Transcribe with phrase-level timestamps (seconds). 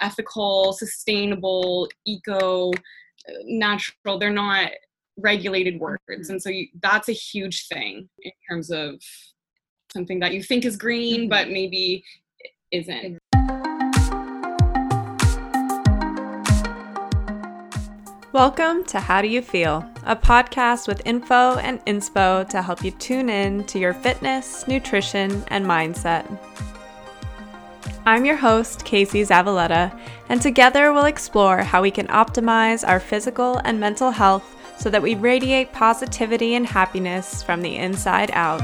[0.00, 2.72] ethical, sustainable, eco,
[3.44, 4.18] natural.
[4.18, 4.70] They're not
[5.16, 6.30] regulated words.
[6.30, 9.00] And so you, that's a huge thing in terms of
[9.92, 11.28] something that you think is green, mm-hmm.
[11.28, 12.04] but maybe
[12.72, 13.18] isn't.
[18.32, 22.90] Welcome to How Do You Feel, a podcast with info and inspo to help you
[22.90, 26.26] tune in to your fitness, nutrition, and mindset.
[28.06, 29.98] I'm your host, Casey Zavaletta,
[30.28, 34.44] and together we'll explore how we can optimize our physical and mental health
[34.78, 38.60] so that we radiate positivity and happiness from the inside out.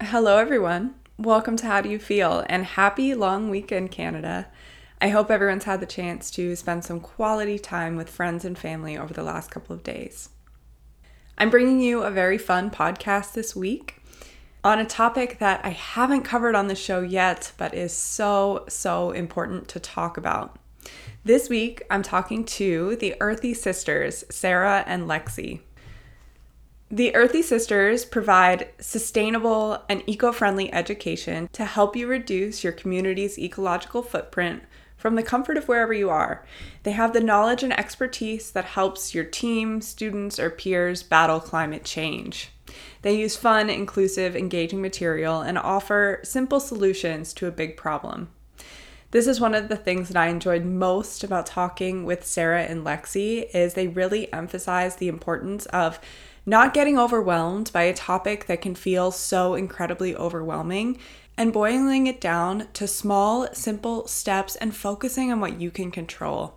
[0.00, 0.94] Hello, everyone.
[1.18, 4.48] Welcome to How Do You Feel and happy long weekend, Canada.
[5.02, 8.96] I hope everyone's had the chance to spend some quality time with friends and family
[8.96, 10.30] over the last couple of days.
[11.42, 14.00] I'm bringing you a very fun podcast this week
[14.62, 19.10] on a topic that I haven't covered on the show yet, but is so, so
[19.10, 20.56] important to talk about.
[21.24, 25.62] This week, I'm talking to the Earthy Sisters, Sarah and Lexi.
[26.92, 33.36] The Earthy Sisters provide sustainable and eco friendly education to help you reduce your community's
[33.36, 34.62] ecological footprint
[35.02, 36.46] from the comfort of wherever you are.
[36.84, 41.84] They have the knowledge and expertise that helps your team, students, or peers battle climate
[41.84, 42.50] change.
[43.02, 48.30] They use fun, inclusive, engaging material and offer simple solutions to a big problem.
[49.10, 52.86] This is one of the things that I enjoyed most about talking with Sarah and
[52.86, 55.98] Lexi is they really emphasize the importance of
[56.46, 60.98] not getting overwhelmed by a topic that can feel so incredibly overwhelming
[61.36, 66.54] and boiling it down to small, simple steps and focusing on what you can control.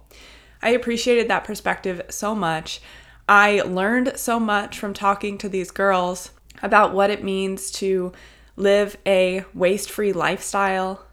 [0.62, 2.82] I appreciated that perspective so much.
[3.28, 6.32] I learned so much from talking to these girls
[6.62, 8.14] about what it means to
[8.56, 11.06] live a waste free lifestyle,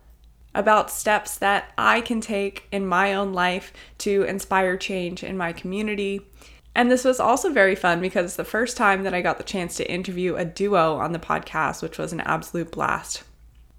[0.55, 5.53] about steps that I can take in my own life to inspire change in my
[5.53, 6.27] community.
[6.75, 9.45] And this was also very fun because it's the first time that I got the
[9.45, 13.25] chance to interview a duo on the podcast, which was an absolute blast.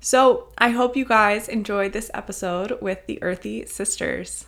[0.03, 4.47] So I hope you guys enjoyed this episode with the Earthy Sisters.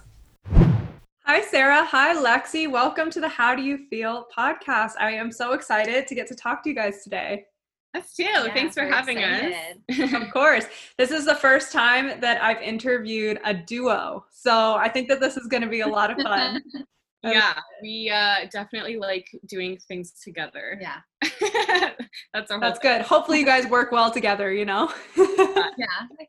[1.23, 1.85] Hi, Sarah.
[1.85, 2.69] Hi, Lexi.
[2.69, 4.95] Welcome to the How Do You Feel podcast.
[4.99, 7.45] I am so excited to get to talk to you guys today.
[7.93, 8.23] Us too.
[8.23, 9.81] Yeah, Thanks for having excited.
[9.89, 10.13] us.
[10.27, 10.65] of course.
[10.97, 14.25] This is the first time that I've interviewed a duo.
[14.31, 16.61] So I think that this is going to be a lot of fun.
[17.31, 20.79] yeah we uh definitely like doing things together.
[20.81, 20.99] Yeah.
[22.33, 23.01] That's our that's good.
[23.01, 24.91] Hopefully you guys work well together you know?
[25.17, 25.85] Yeah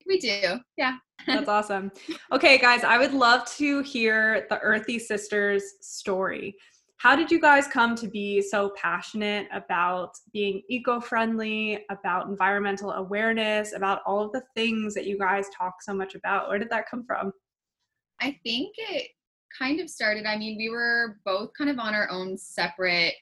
[0.07, 0.59] we do.
[0.77, 0.97] Yeah.
[1.27, 1.91] That's awesome.
[2.33, 6.57] Okay guys i would love to hear the earthy sisters story.
[6.99, 13.75] How did you guys come to be so passionate about being eco-friendly about environmental awareness
[13.75, 16.49] about all of the things that you guys talk so much about?
[16.49, 17.33] Where did that come from?
[18.21, 19.09] I think it
[19.59, 23.15] kind of started, I mean, we were both kind of on our own separate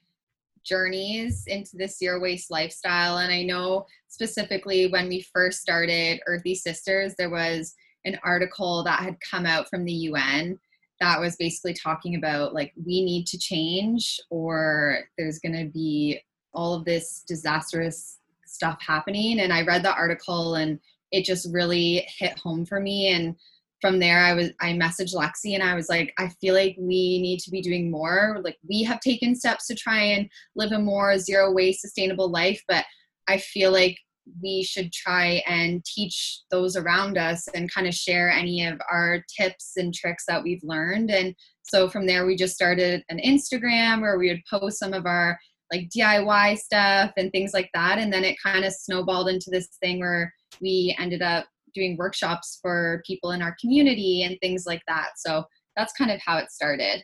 [0.64, 3.18] journeys into this zero waste lifestyle.
[3.18, 7.74] And I know specifically when we first started Earthy Sisters, there was
[8.04, 10.58] an article that had come out from the UN
[11.00, 16.20] that was basically talking about like we need to change or there's going to be
[16.52, 20.78] all of this disastrous stuff happening and i read the article and
[21.10, 23.34] it just really hit home for me and
[23.84, 27.20] from there i was i messaged lexi and i was like i feel like we
[27.20, 28.40] need to be doing more.
[28.42, 32.62] Like we have taken steps to try and live a more zero waste sustainable life
[32.66, 32.86] but
[33.28, 33.98] i feel like
[34.42, 39.22] we should try and teach those around us and kind of share any of our
[39.38, 41.10] tips and tricks that we've learned.
[41.10, 45.04] And so from there we just started an instagram where we would post some of
[45.04, 45.38] our
[45.70, 47.98] like diy stuff and things like that.
[47.98, 51.44] And then it kind of snowballed into this thing where we ended up
[51.74, 55.10] doing workshops for people in our community and things like that.
[55.16, 55.44] So
[55.76, 57.02] that's kind of how it started.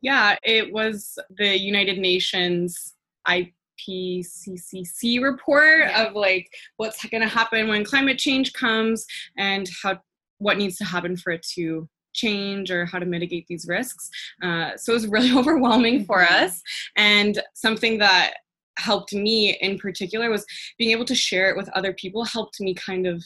[0.00, 2.94] Yeah, it was the United Nations
[3.26, 6.04] IPCC report yeah.
[6.04, 9.06] of like what's going to happen when climate change comes
[9.38, 9.98] and how
[10.38, 14.08] what needs to happen for it to change or how to mitigate these risks.
[14.42, 16.44] Uh, so it was really overwhelming for mm-hmm.
[16.44, 16.62] us
[16.96, 18.34] and something that
[18.76, 20.44] helped me in particular was
[20.78, 23.22] being able to share it with other people helped me kind of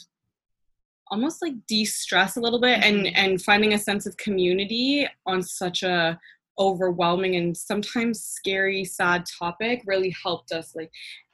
[1.11, 3.15] almost like de-stress a little bit and mm-hmm.
[3.15, 6.19] and finding a sense of community on such a
[6.59, 10.91] overwhelming and sometimes scary sad topic really helped us like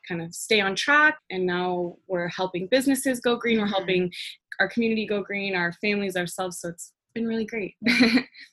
[0.07, 1.17] kind of stay on track.
[1.31, 3.57] And now we're helping businesses go green.
[3.57, 3.73] We're mm-hmm.
[3.73, 4.11] helping
[4.59, 6.59] our community go green our families ourselves.
[6.59, 7.75] So it's been really great.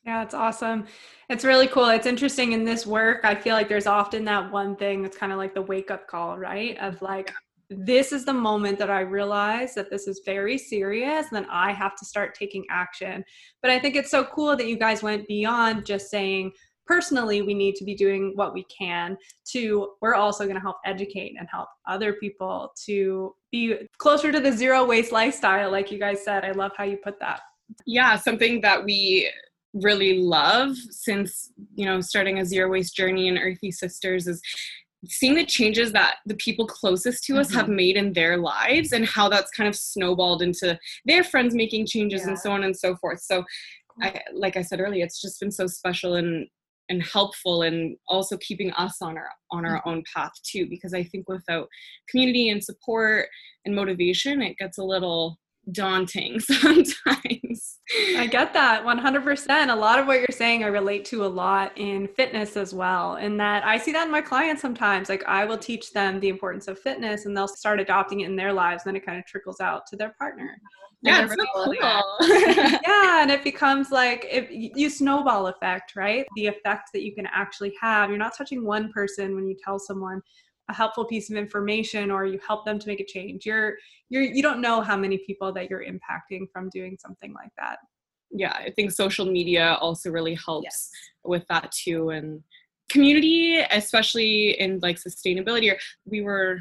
[0.04, 0.86] Yeah it's awesome.
[1.28, 1.88] It's really cool.
[1.88, 5.32] It's interesting in this work i feel like there's often that one thing that's kind
[5.32, 6.76] of like the wake up call right?
[6.78, 7.32] Of like
[7.78, 11.72] this is the moment that I realize that this is very serious and then I
[11.72, 13.24] have to start taking action.
[13.60, 16.52] But I think it's so cool that you guys went beyond just saying,
[16.86, 20.76] personally we need to be doing what we can to we're also going to help
[20.84, 25.98] educate and help other people to be closer to the zero waste lifestyle like you
[25.98, 27.40] guys said i love how you put that
[27.86, 29.30] yeah something that we
[29.74, 34.42] really love since you know starting a zero waste journey in earthy sisters is
[35.06, 37.58] seeing the changes that the people closest to us mm-hmm.
[37.58, 41.86] have made in their lives and how that's kind of snowballed into their friends making
[41.86, 42.28] changes yeah.
[42.28, 43.44] and so on and so forth so
[44.00, 46.46] I, like i said earlier it's just been so special and
[46.88, 49.88] and helpful and also keeping us on our on our mm-hmm.
[49.88, 51.68] own path too because i think without
[52.08, 53.26] community and support
[53.64, 55.38] and motivation it gets a little
[55.70, 57.78] daunting sometimes
[58.16, 61.70] i get that 100% a lot of what you're saying i relate to a lot
[61.76, 65.44] in fitness as well and that i see that in my clients sometimes like i
[65.44, 68.82] will teach them the importance of fitness and they'll start adopting it in their lives
[68.84, 70.58] and then it kind of trickles out to their partner
[71.04, 72.28] yeah, it's so oh, cool.
[72.86, 76.24] yeah, and it becomes like if you snowball effect, right?
[76.36, 78.08] The effect that you can actually have.
[78.08, 80.22] You're not touching one person when you tell someone
[80.68, 83.44] a helpful piece of information or you help them to make a change.
[83.46, 83.76] You're
[84.08, 87.78] you're you don't know how many people that you're impacting from doing something like that.
[88.30, 90.90] Yeah, I think social media also really helps yes.
[91.24, 92.42] with that too and
[92.88, 96.58] community especially in like sustainability or we were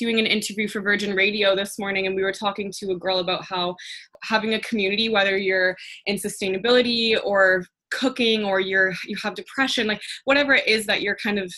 [0.00, 3.18] doing an interview for Virgin Radio this morning, and we were talking to a girl
[3.18, 3.76] about how
[4.22, 5.76] having a community, whether you're
[6.06, 11.18] in sustainability or cooking or you're you have depression, like whatever it is that you're
[11.22, 11.52] kind of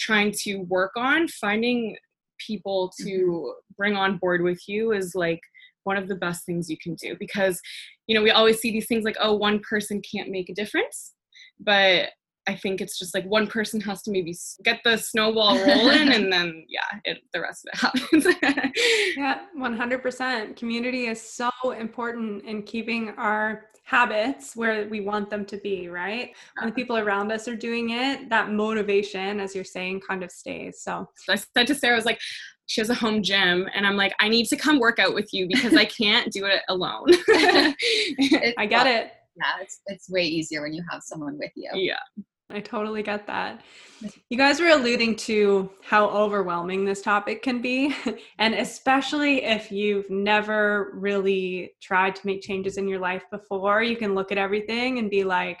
[0.00, 1.96] trying to work on, finding
[2.44, 3.74] people to mm-hmm.
[3.76, 5.40] bring on board with you is like
[5.84, 7.60] one of the best things you can do because
[8.06, 11.12] you know we always see these things like oh one person can't make a difference
[11.58, 12.10] but
[12.50, 16.32] I think it's just like one person has to maybe get the snowball rolling and
[16.32, 18.26] then yeah, it, the rest of it happens.
[19.16, 20.56] yeah, 100%.
[20.56, 26.34] Community is so important in keeping our habits where we want them to be, right?
[26.58, 26.74] When the uh-huh.
[26.74, 30.82] people around us are doing it, that motivation, as you're saying, kind of stays.
[30.82, 32.20] So, so I said to Sarah, I was like,
[32.66, 35.34] she has a home gym and i'm like i need to come work out with
[35.34, 37.06] you because i can't do it alone
[38.58, 41.98] i get it yeah it's, it's way easier when you have someone with you yeah
[42.52, 43.62] I totally get that.
[44.28, 47.94] You guys were alluding to how overwhelming this topic can be.
[48.38, 53.96] And especially if you've never really tried to make changes in your life before, you
[53.96, 55.60] can look at everything and be like,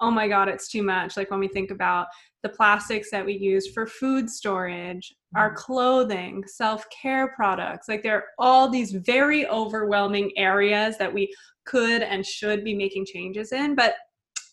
[0.00, 1.16] oh my God, it's too much.
[1.16, 2.08] Like when we think about
[2.42, 5.58] the plastics that we use for food storage, our mm-hmm.
[5.58, 11.32] clothing, self care products, like there are all these very overwhelming areas that we
[11.64, 13.74] could and should be making changes in.
[13.74, 13.94] But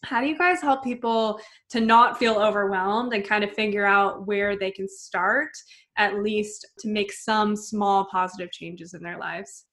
[0.06, 4.26] how do you guys help people to not feel overwhelmed and kind of figure out
[4.28, 5.50] where they can start
[5.98, 9.66] at least to make some small positive changes in their lives?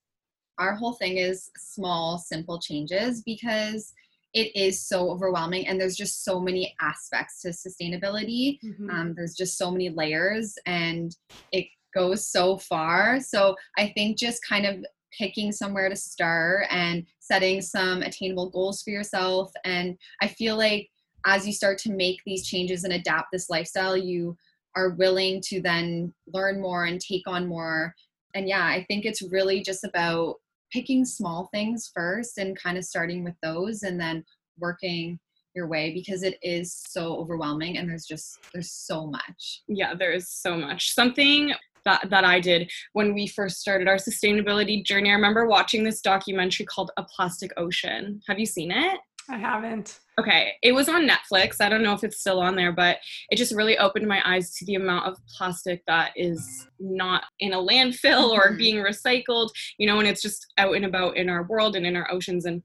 [0.59, 3.93] Our whole thing is small simple changes because
[4.35, 8.59] it is so overwhelming and there's just so many aspects to sustainability.
[8.65, 8.91] Mm-hmm.
[8.91, 11.15] um, there's just so many layers and
[11.53, 13.21] it goes so far.
[13.21, 14.85] So i think just kind of
[15.17, 19.53] picking somewhere to start and setting some attainable goals for yourself.
[19.65, 20.89] And I feel like
[21.27, 24.37] as you start to make these changes and adapt this lifestyle, you
[24.75, 27.95] are willing to then learn more and take on more.
[28.35, 30.37] And yeah, I think it's really just about
[30.73, 34.25] picking small things first and kind of starting with those and then
[34.59, 35.19] working
[35.55, 40.13] your way because it is so overwhelming and there's just there's so much yeah there
[40.13, 41.53] is so much something
[41.85, 45.11] that, that I did when we first started our sustainability journey.
[45.11, 48.21] I remember watching this documentary called A Plastic Ocean.
[48.29, 48.99] Have you seen it?
[49.29, 50.01] I haven't.
[50.19, 51.61] Okay, it was on Netflix.
[51.61, 52.99] I don't know if it's still on there, but
[53.31, 57.53] it just really opened my eyes to the amount of plastic that is not in
[57.53, 58.59] a landfill or mm-hmm.
[58.59, 61.97] being recycled, you know, and it's just out and about in our world and in
[61.97, 62.45] our oceans.
[62.45, 62.63] And,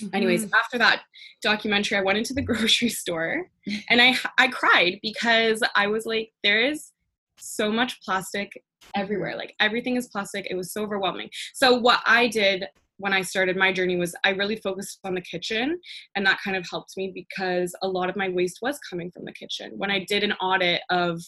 [0.00, 0.14] mm-hmm.
[0.14, 1.02] anyways, after that
[1.42, 3.50] documentary, I went into the grocery store
[3.90, 6.92] and I I cried because I was like, there is
[7.40, 8.52] so much plastic
[8.94, 9.36] everywhere.
[9.36, 10.46] Like everything is plastic.
[10.50, 11.30] It was so overwhelming.
[11.54, 12.64] So what I did
[12.98, 15.78] when I started my journey was I really focused on the kitchen
[16.16, 19.24] and that kind of helped me because a lot of my waste was coming from
[19.24, 19.72] the kitchen.
[19.76, 21.20] When I did an audit of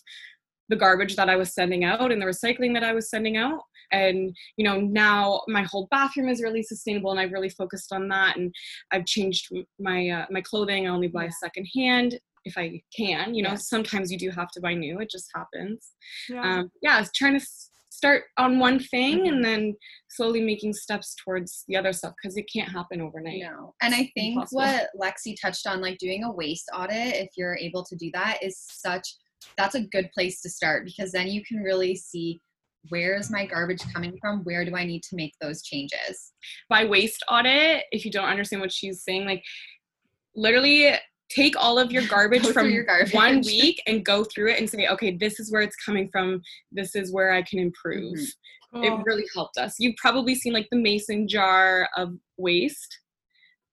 [0.68, 3.60] the garbage that I was sending out and the recycling that I was sending out
[3.92, 8.08] and you know now my whole bathroom is really sustainable and I've really focused on
[8.08, 8.54] that and
[8.92, 9.50] I've changed
[9.80, 13.34] my uh, my clothing I only buy secondhand if I can.
[13.34, 15.00] You know, sometimes you do have to buy new.
[15.00, 15.92] It just happens.
[16.28, 17.46] Yeah, um, yeah trying to
[17.90, 19.34] start on one thing mm-hmm.
[19.34, 19.76] and then
[20.08, 23.42] slowly making steps towards the other stuff because it can't happen overnight.
[23.42, 23.74] No.
[23.82, 24.62] And I think Impossible.
[24.62, 28.38] what Lexi touched on, like doing a waste audit, if you're able to do that,
[28.42, 29.06] is such
[29.56, 32.40] that's a good place to start because then you can really see
[32.88, 34.40] where's my garbage coming from?
[34.44, 36.32] Where do I need to make those changes?
[36.68, 39.42] By waste audit, if you don't understand what she's saying, like
[40.34, 40.94] literally
[41.30, 43.14] take all of your garbage from your garbage.
[43.14, 46.42] one week and go through it and say, okay, this is where it's coming from.
[46.72, 48.18] This is where I can improve.
[48.74, 48.84] Mm-hmm.
[48.84, 49.76] It really helped us.
[49.78, 52.98] You've probably seen like the mason jar of waste.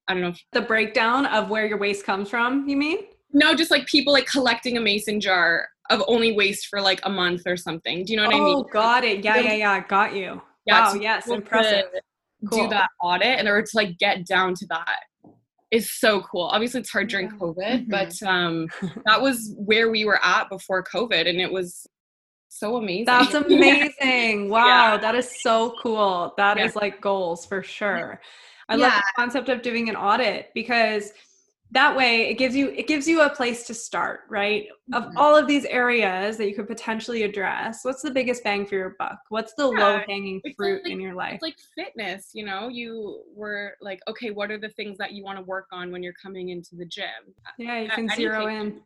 [0.08, 0.30] I don't know.
[0.30, 3.00] If, the breakdown of where your waste comes from, you mean?
[3.34, 7.10] no, just like people like collecting a mason jar of only waste for like a
[7.10, 8.06] month or something.
[8.06, 8.56] Do you know what oh, I mean?
[8.56, 9.24] Oh, got it.
[9.24, 9.88] Yeah, yeah, yeah.
[9.88, 10.42] Got you.
[10.66, 11.00] Yeah, wow.
[11.00, 11.28] Yes.
[11.28, 11.92] able Impressive.
[11.94, 12.02] to
[12.52, 12.66] Cool.
[12.66, 15.00] Do that audit and or to like get down to that
[15.72, 16.44] is so cool.
[16.46, 17.30] Obviously, it's hard during.
[17.32, 17.90] COVID, Mhm.
[17.90, 18.68] but um,
[19.06, 21.86] that was where we were at before COVID, and it was
[22.50, 23.06] so amazing.
[23.06, 24.50] That's amazing.
[24.50, 24.98] Wow, Yeah.
[24.98, 26.34] that is so cool.
[26.38, 26.82] That is Yeah.
[26.82, 28.22] like goals for sure.
[28.70, 29.00] I love Yeah.
[29.02, 31.12] the concept of doing an audit because
[31.72, 34.68] that way it gives you it gives you a place to start, right?
[34.94, 35.14] Of Mhm.
[35.18, 38.96] all of these areas that you could potentially address, what's the biggest bang for your
[38.98, 39.20] buck?
[39.30, 41.34] What's the Yeah, low hanging fruit like- in your life?
[41.36, 42.70] It's like fitness, you know.
[42.70, 46.04] You were like, okay, what are the things that you want to work on when
[46.04, 47.36] you're coming into the gym?
[47.58, 48.82] yeah, you A- can zero in.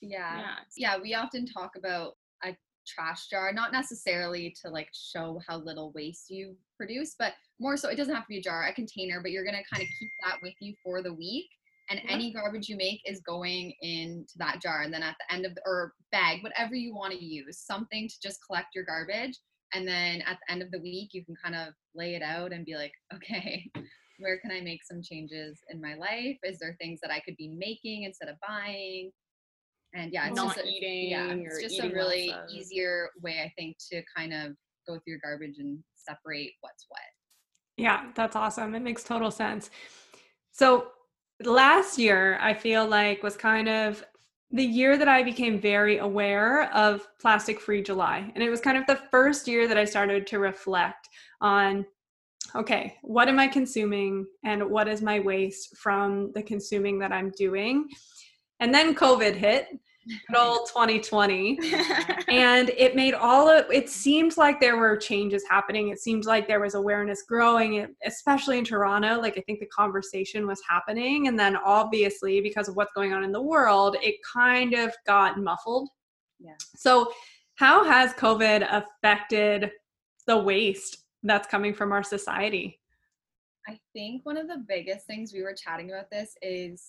[0.00, 0.38] Yeah.
[0.38, 0.58] Yeah.
[0.76, 5.90] Yeah, we often talk about a trash jar, not necessarily to like show how little
[5.92, 9.20] waste you produce, but more so it doesn't have to be a jar, a container,
[9.20, 11.48] but you're gonna kind of keep that with you for the week.
[11.90, 12.10] And Yeah.
[12.10, 14.82] any garbage you make is going into that jar.
[14.82, 18.08] And then at the end of the or bag, whatever you want to use, something
[18.08, 19.38] to just collect your garbage.
[19.74, 22.52] And then at the end of the week, you can kind of lay it out
[22.52, 23.70] and be like, okay,
[24.18, 26.38] where can I make some changes in my life?
[26.42, 29.10] Is there things that I could be making instead of buying?
[29.94, 33.52] And yeah, it's Not just a, eating yeah, it's just a really easier way, I
[33.58, 34.52] think, to kind of
[34.86, 37.00] go through your garbage and separate what's what.
[37.76, 38.74] Yeah, that's awesome.
[38.74, 39.70] It makes total sense.
[40.50, 40.88] So
[41.46, 44.04] last year, I feel like was kind of
[44.50, 48.30] the year that I became very aware of Plastic Free July.
[48.34, 51.08] And it was kind of the first year that I started to reflect
[51.40, 51.86] on
[52.54, 57.30] okay, what am I consuming and what is my waste from the consuming that I'm
[57.30, 57.88] doing?
[58.60, 59.68] And then COVID hit,
[60.06, 61.58] good old 2020
[62.28, 65.88] and it made all of it seemed like there were changes happening.
[65.88, 69.20] It seemed like there was awareness growing especially in toronto.
[69.20, 73.24] Like i think the conversation was happening and then obviously because of what's going on
[73.24, 75.88] in the world it kind of got muffled.
[76.40, 76.54] Yeah.
[76.74, 77.12] so
[77.54, 79.70] how has covid affected
[80.26, 82.80] the waste that's coming from our society?
[83.68, 86.84] I think one of the biggest things we were chatting about this is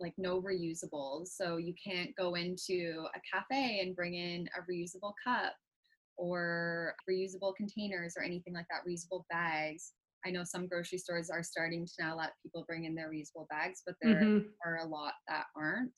[0.00, 1.28] like no reusables.
[1.28, 5.54] So you can't go into a cafe and bring in a reusable cup
[6.16, 9.92] or reusable containers or anything like that, reusable bags.
[10.24, 13.48] I know some grocery stores are starting to now let people bring in their reusable
[13.48, 14.52] bags, but there Mhm.
[14.64, 15.92] are a lot that aren't.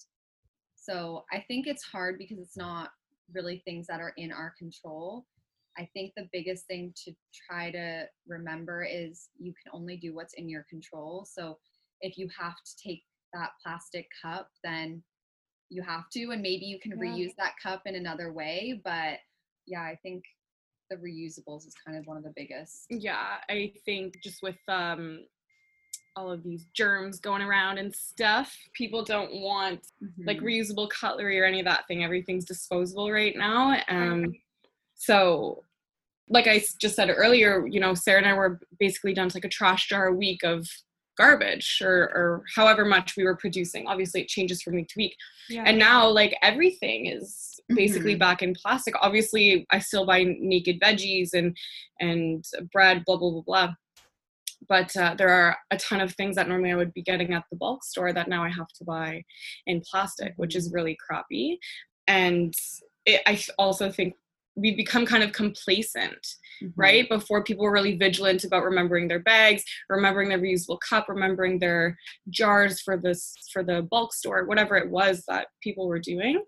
[0.77, 2.91] So I think it's hard because it's not
[3.33, 5.27] really things that are in our control.
[5.77, 7.13] I think the biggest thing to
[7.49, 11.27] try to remember is you can only do what's in your control.
[11.31, 11.59] So
[12.01, 15.03] if you have to take that plastic cup, then
[15.71, 16.99] you have to, and maybe you can Yeah.
[16.99, 18.81] reuse that cup in another way.
[18.85, 19.19] But
[19.67, 20.25] yeah, I think
[20.91, 22.87] the reusables is kind of one of the biggest.
[22.89, 25.21] yeah i think just with um
[26.17, 29.87] all of these germs going around and stuff people don't want
[30.27, 30.45] like Mhm.
[30.45, 34.33] reusable cutlery or any of that thing everything's disposable right now um
[34.95, 35.63] so
[36.31, 39.45] like I just said earlier you know sarah and i were basically down to like
[39.45, 40.67] a trash jar a week of
[41.19, 43.87] garbage or or however much we were producing.
[43.87, 45.17] Obviously it changes from week to week.
[45.51, 45.65] Yeah.
[45.67, 48.21] And now like everything is basically Mhm.
[48.21, 48.95] back in plastic.
[49.03, 50.21] Obviously i still buy
[50.53, 51.57] naked veggies and
[52.01, 53.75] and bread blah blah blah blah.
[54.69, 57.45] But uh, there are a ton of things that normally i would be getting at
[57.51, 59.23] the bulk store that now i have to buy
[59.67, 61.59] in plastic which is really crappy.
[62.07, 62.55] And
[63.05, 64.15] it, i also think
[64.59, 66.27] we've become kind of complacent
[66.63, 66.73] Mhm.
[66.77, 67.09] right?
[67.09, 71.97] Before people were really vigilant about remembering their bags, remembering their reusable cup, remembering their
[72.31, 76.43] jars for this for the bulk store, whatever it was that people were doing.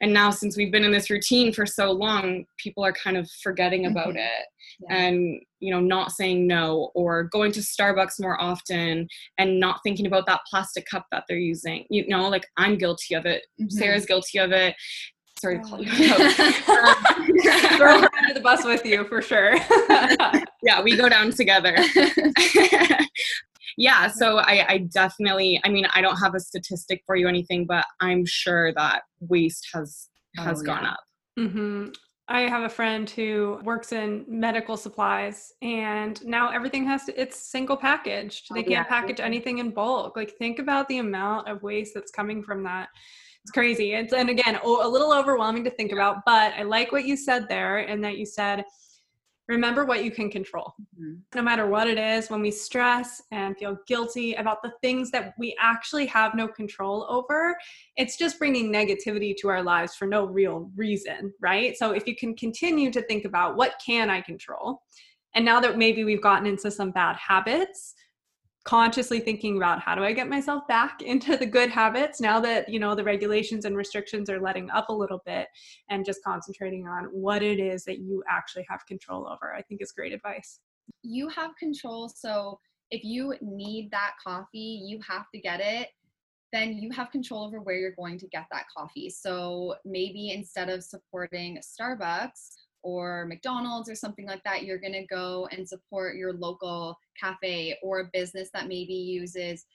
[0.00, 3.28] And now since we've been in this routine for so long, people are kind of
[3.42, 4.26] forgetting about Mhm.
[4.28, 4.46] it
[4.80, 4.96] Yeah.
[4.96, 10.06] and you know not saying no or going to Starbucks more often and not thinking
[10.06, 11.84] about that plastic cup that they're using.
[11.90, 13.44] You know, like I'm guilty of it.
[13.60, 13.72] Mhm.
[13.72, 14.74] Sarah's guilty of it.
[15.40, 15.90] Sorry to call you
[17.76, 19.54] throw her under the bus with you for sure
[20.62, 21.76] yeah, we go down together.
[23.76, 27.28] yeah, so I, I definitely, I mean, I don't have a statistic for you or
[27.28, 30.90] anything, but I'm sure that waste has has Oh, gone yeah.
[30.90, 31.00] up.
[31.52, 31.86] hmm
[32.30, 37.38] I have a friend who works in medical supplies, and now everything has to, it's
[37.50, 38.48] single packaged.
[38.52, 38.82] They Oh, can't yeah.
[38.84, 40.14] package anything in bulk.
[40.14, 42.88] Like, think about the amount of waste that's coming from that.
[43.44, 43.94] It's crazy.
[43.94, 47.48] It's, and again, a little overwhelming to think about, but I like what you said
[47.48, 48.64] there, and that you said,
[49.48, 50.74] remember what you can control.
[51.00, 51.14] Mm-hmm.
[51.34, 55.32] No matter what it is, when we stress and feel guilty about the things that
[55.38, 57.56] we actually have no control over,
[57.96, 61.74] it's just bringing negativity to our lives for no real reason, right?
[61.78, 64.82] So if you can continue to think about what can I control?
[65.34, 67.94] And now that maybe we've gotten into some bad habits,
[68.68, 72.68] consciously thinking about how do I get myself back into the good habits now that,
[72.68, 75.48] you know, the regulations and restrictions are letting up a little bit
[75.88, 79.54] and just concentrating on what it is that you actually have control over.
[79.54, 80.60] I think is great advice.
[81.02, 82.10] You have control.
[82.10, 82.60] So
[82.90, 85.88] if you need that coffee, you have to get it
[86.50, 89.10] then you have control over where you're going to get that coffee.
[89.10, 92.54] So maybe instead of supporting Starbucks,
[92.88, 97.76] or McDonald's or something like that, you're going to go and support your local cafe
[97.82, 99.66] or a business that maybe uses,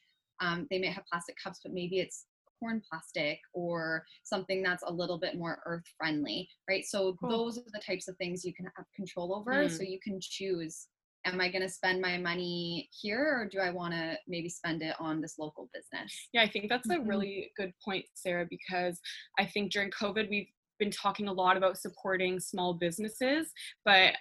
[0.42, 2.26] um, they may have plastic cups, but maybe it's
[2.60, 6.86] corn plastic or something that's a little bit more earth friendly, right?
[6.86, 7.30] So cool.
[7.30, 9.52] those are the types of things you can have control over.
[9.52, 9.70] Mm.
[9.70, 10.88] So you can choose
[11.26, 14.82] am I going to spend my money here or do I want to maybe spend
[14.82, 16.14] it on this local business?
[16.34, 17.08] Yeah, I think that's a mm-hmm.
[17.08, 19.00] really good point, Sarah, because
[19.40, 20.50] I think during COVID, we've
[20.84, 23.52] been talking a lot about supporting small businesses,
[23.86, 24.14] but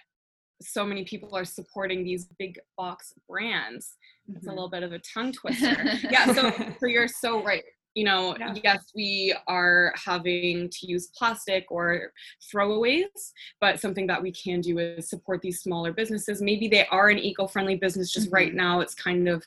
[0.61, 3.97] so many people are supporting these big box brands.
[4.29, 4.49] It's mm-hmm.
[4.49, 5.75] a little bit of a tongue twister.
[6.09, 7.63] yeah, so, so you're so right.
[7.95, 8.55] You know, yeah.
[8.63, 13.03] yes, we are having to use plastic or throwaways,
[13.61, 16.41] but something that we can do is support these smaller businesses.
[16.41, 18.35] Maybe they are an eco friendly business, just mm-hmm.
[18.35, 19.43] right now it's kind of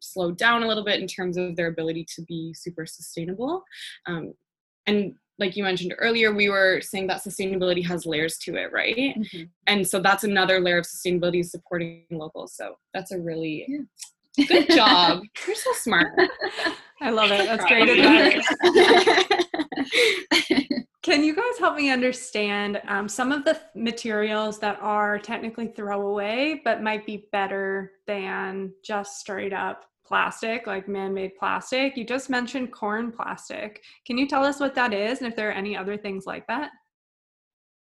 [0.00, 3.62] slowed down a little bit in terms of their ability to be super sustainable.
[4.06, 4.34] Um,
[4.86, 8.96] and like you mentioned earlier, we were saying that sustainability has layers to it, right?
[8.96, 9.42] Mm-hmm.
[9.66, 12.54] And so that's another layer of sustainability supporting locals.
[12.54, 13.66] So that's a really
[14.36, 14.44] yeah.
[14.46, 15.22] good job.
[15.46, 16.12] You're so smart.
[17.00, 17.46] I love it.
[17.46, 18.46] That's great advice.
[21.02, 26.62] Can you guys help me understand um, some of the materials that are technically throwaway,
[26.64, 31.96] but might be better than just straight up plastic, like man made plastic.
[31.96, 33.82] You just mentioned corn plastic.
[34.06, 36.46] Can you tell us what that is and if there are any other things like
[36.46, 36.70] that?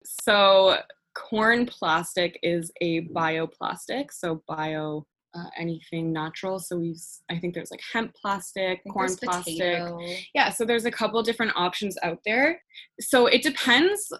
[0.04, 0.78] So,
[1.14, 6.58] corn plastic is a bioplastic, so bio uh, anything natural.
[6.58, 6.96] So we,
[7.30, 9.56] I think there's like hemp plastic, corn plastic.
[9.56, 10.00] Potato.
[10.34, 12.62] Yeah, so there's a couple different options out there.
[13.00, 14.12] So it depends.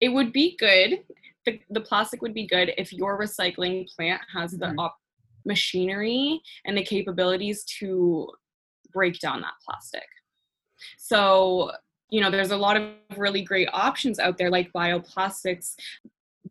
[0.00, 1.00] It would be good.
[1.46, 4.99] The, the plastic would be good if your recycling plant has the op-
[5.44, 8.28] machinery and the capabilities to
[8.92, 10.06] break down that plastic.
[10.98, 11.72] So,
[12.10, 15.74] you know, there's a lot of really great options out there like bioplastics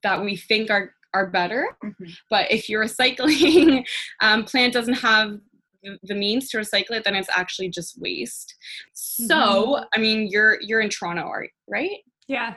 [0.04, 1.75] that we think are are better.
[1.84, 2.06] Mm-hmm.
[2.30, 3.84] But if your recycling
[4.21, 5.39] um, plant doesn't have
[6.04, 8.56] the means to recycle it, then it's actually just waste.
[8.95, 9.25] Mm-hmm.
[9.25, 11.32] So, I mean, you're you're in Toronto,
[11.67, 11.97] right?
[12.28, 12.56] Yeah.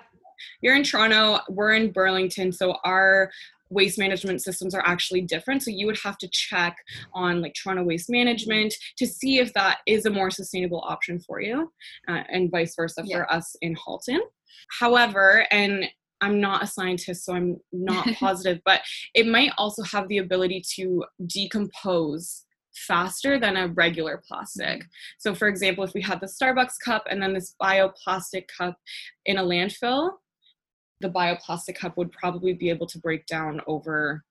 [0.60, 1.40] You're in Toronto.
[1.48, 3.30] We're in Burlington, so our
[3.72, 5.62] waste management systems are actually different.
[5.62, 6.76] So you would have to check
[7.12, 11.40] on like Toronto Waste Management to see if that is a more sustainable option for
[11.40, 11.72] you,
[12.08, 13.18] uh, and vice versa yeah.
[13.18, 14.20] for us in Halton.
[14.80, 15.86] However, and
[16.20, 18.80] I'm not a scientist, so I'm not positive, but
[19.14, 24.80] it might also have the ability to decompose faster than a regular plastic.
[24.80, 25.18] Mm-hmm.
[25.18, 28.76] So, for example, if we had the Starbucks cup and then this bioplastic cup
[29.26, 30.12] in a landfill,
[31.02, 34.24] the bioplastic cup would probably be able to break down over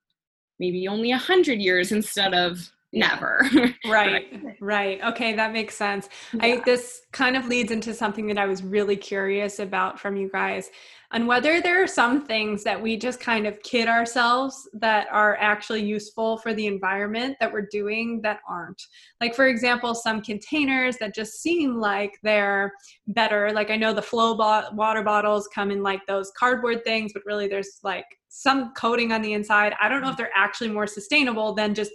[0.59, 3.47] maybe only a hundred years instead of never
[3.89, 6.45] right right okay that makes sense yeah.
[6.45, 10.29] i this kind of leads into something that i was really curious about from you
[10.29, 10.69] guys
[11.13, 15.35] and whether there are some things that we just kind of kid ourselves that are
[15.41, 18.81] actually useful for the environment that we're doing that aren't.
[19.19, 22.71] Like, for example, some containers that just seem like they're
[23.07, 23.51] better.
[23.51, 27.25] Like, I know the flow bo- water bottles come in like those cardboard things, but
[27.25, 29.73] really there's like some coating on the inside.
[29.81, 31.91] I don't know if they're actually more sustainable than just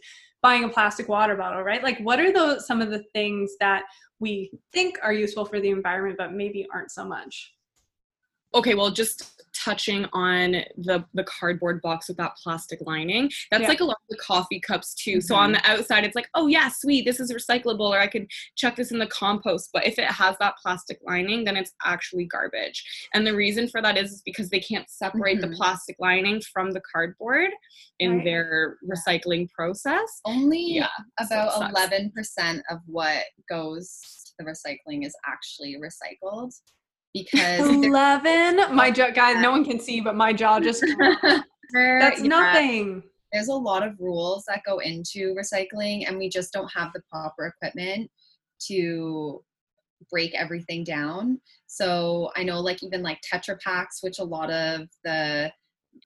[0.47, 1.83] buying a plastic water bottle, right?
[1.83, 3.83] Like, what are those some of the things that
[4.21, 7.57] we think are useful for the environment, but maybe aren't so much?
[8.55, 13.69] okay well just touching on the the cardboard box with that plastic lining that's yeah.
[13.69, 15.21] like a lot of the coffee cups too mm-hmm.
[15.21, 18.27] so on the outside it's like oh yeah sweet this is recyclable or i could
[18.57, 22.25] chuck this in the compost but if it has that plastic lining then it's actually
[22.27, 25.51] garbage and the reason for that is because they can't separate mm-hmm.
[25.51, 27.51] the plastic lining from the cardboard
[27.99, 28.25] in right.
[28.25, 35.15] their recycling process only yeah, about so 11% of what goes to the recycling is
[35.27, 36.53] actually recycled
[37.33, 40.85] because 11 my jaw guys no one can see but my jaw just
[41.73, 43.03] that's yeah, nothing.
[43.33, 47.03] There's a lot of rules that go into recycling and we just don't have the
[47.11, 48.11] proper equipment
[48.69, 49.43] to
[50.11, 51.41] break everything down.
[51.67, 55.53] So i know like even like Tetra Paks which a lot of the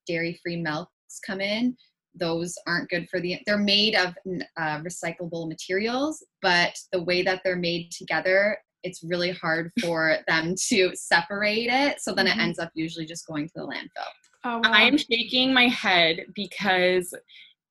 [0.06, 1.76] dairy free milks come in,
[2.14, 4.14] those aren't good for the they're made of
[4.56, 10.54] uh, recyclable materials but the way that they're made together it's really hard for them
[10.68, 12.32] to separate it so then Mhm.
[12.36, 14.08] it ends up usually just going to the landfill
[14.42, 14.62] Oh, wow.
[14.72, 17.12] I'm shaking my head because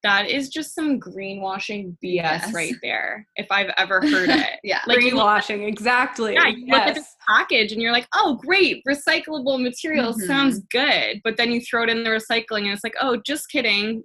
[0.03, 2.53] that is just some greenwashing BS Yes.
[2.53, 3.25] right there.
[3.37, 4.59] If I've ever heard it.
[4.63, 6.35] yeah Like you look, greenwashing, exactly.
[6.35, 7.15] yeah, you look at this yes.
[7.27, 10.27] package and you're like, oh, great, recyclable materials Mhm.
[10.27, 11.19] sounds good.
[11.23, 14.03] But then you throw it in the recycling and it's like, oh, just kidding.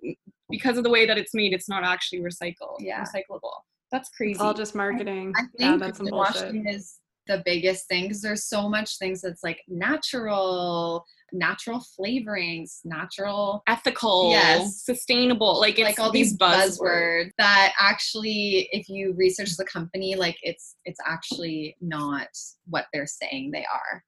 [0.50, 2.78] Because of the way that it's made, it's not actually recycled.
[2.80, 3.04] Yeah.
[3.04, 3.52] Recyclable.
[3.94, 4.33] That's crazy.
[4.33, 5.33] It's all just marketing.
[5.37, 6.35] I yeah, think that's some bullshit.
[6.35, 12.80] washing is the biggest thing because there's so much things that's like natural, natural flavorings,
[12.85, 14.83] natural ethical, Yes.
[14.83, 16.80] sustainable, like it's like all these buzzwords.
[16.80, 17.30] buzzwords.
[17.38, 22.26] that actually if you research the company like it's it's actually not
[22.66, 24.02] what they're saying they are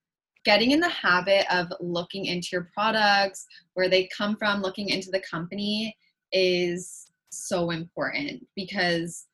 [0.44, 5.10] getting in the habit of looking into your products where they come from looking into
[5.12, 5.96] the company
[6.32, 9.26] is so important because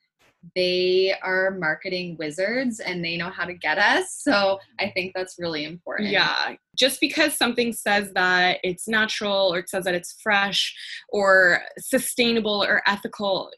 [0.57, 5.37] they are marketing wizards and they know how to get us so i think that's
[5.39, 6.57] really important Yeah.
[6.77, 10.75] Just because something says that it's natural or it says that it's fresh
[11.11, 13.51] or sustainable or ethical,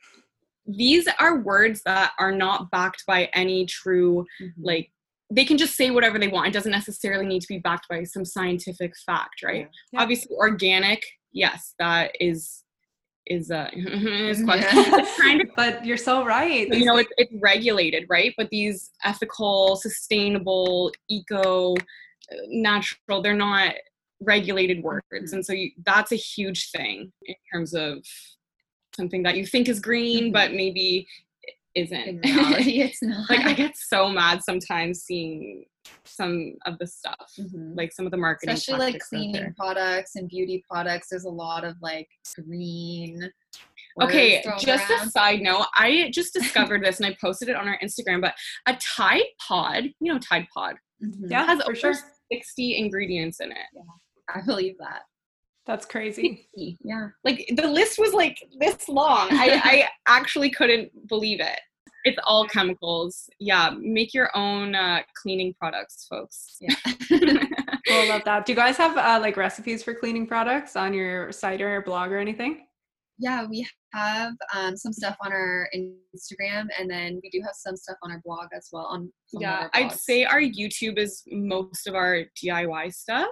[0.66, 4.52] these are words that are not backed by any true, Mhm.
[4.60, 4.90] like,
[5.30, 6.48] they can just say whatever they want.
[6.48, 9.68] It doesn't necessarily need to be backed by some scientific fact, right?
[9.92, 10.00] Yeah.
[10.02, 12.63] Obviously, organic, yes, that is
[13.26, 14.44] is uh is Yeah.
[14.44, 15.40] question.
[15.40, 16.68] Of But you're so right.
[16.68, 23.74] you know it's, it's regulated right but these ethical sustainable eco uh, natural they're not
[24.20, 27.98] regulated words and so you, that's a huge thing in terms of
[28.96, 30.32] something that you think is green Mhm.
[30.32, 31.06] but maybe
[31.74, 35.64] isn't reality it's not like i get so mad sometimes seeing
[36.04, 37.76] some of the stuff Mhm.
[37.76, 41.64] like some of the marketing especially like cleaning products and beauty products there's a lot
[41.64, 43.30] of like green
[44.02, 45.06] Okay, just around.
[45.06, 48.34] a side note, I just discovered this and I posted it on our Instagram, but
[48.66, 51.30] a Tide Pod, you know Tide Pod, Mhm.
[51.30, 51.94] Yeah, has over sure.
[52.32, 53.58] 60 ingredients in it.
[54.34, 55.02] i believe that
[55.66, 56.48] That's crazy.
[56.82, 59.28] yeah Like the list was like this long.
[59.30, 61.60] I, I actually couldn't believe it.
[62.04, 63.28] It's all chemicals.
[63.38, 66.56] Yeah, make your own uh, cleaning products, folks.
[66.60, 66.74] Yeah.
[67.86, 68.46] Cool, I love that.
[68.46, 72.12] Do you guys have uh, like recipes for cleaning products on your site or blog
[72.12, 72.64] or anything?
[73.18, 77.76] yeah we have um, some stuff on our instagram and then we do have some
[77.76, 79.08] stuff on our blog as well on
[79.40, 83.26] yeah, I'd say our YouTube is most of our DIY stuff,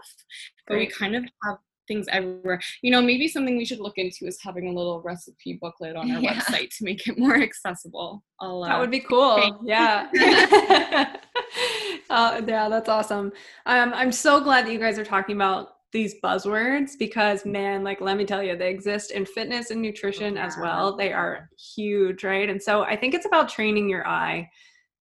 [0.67, 1.59] but we kind of have
[1.89, 2.61] things everywhere.
[2.83, 6.11] You know, maybe something we should look into is having a little recipe booklet on
[6.11, 6.35] our Yeah.
[6.35, 8.23] website to make it more accessible.
[8.41, 9.61] I'll, uh, That would be cool.
[9.65, 10.09] Yeah.
[12.11, 13.33] uh, yeah, that's awesome.
[13.67, 18.01] Um, I'm so glad that you guys are talking about these buzzwords because, man, like,
[18.01, 20.97] let me tell you, they exist in fitness and nutrition as well.
[20.97, 22.49] They are huge, right?
[22.49, 24.49] And so I think it's about training your eye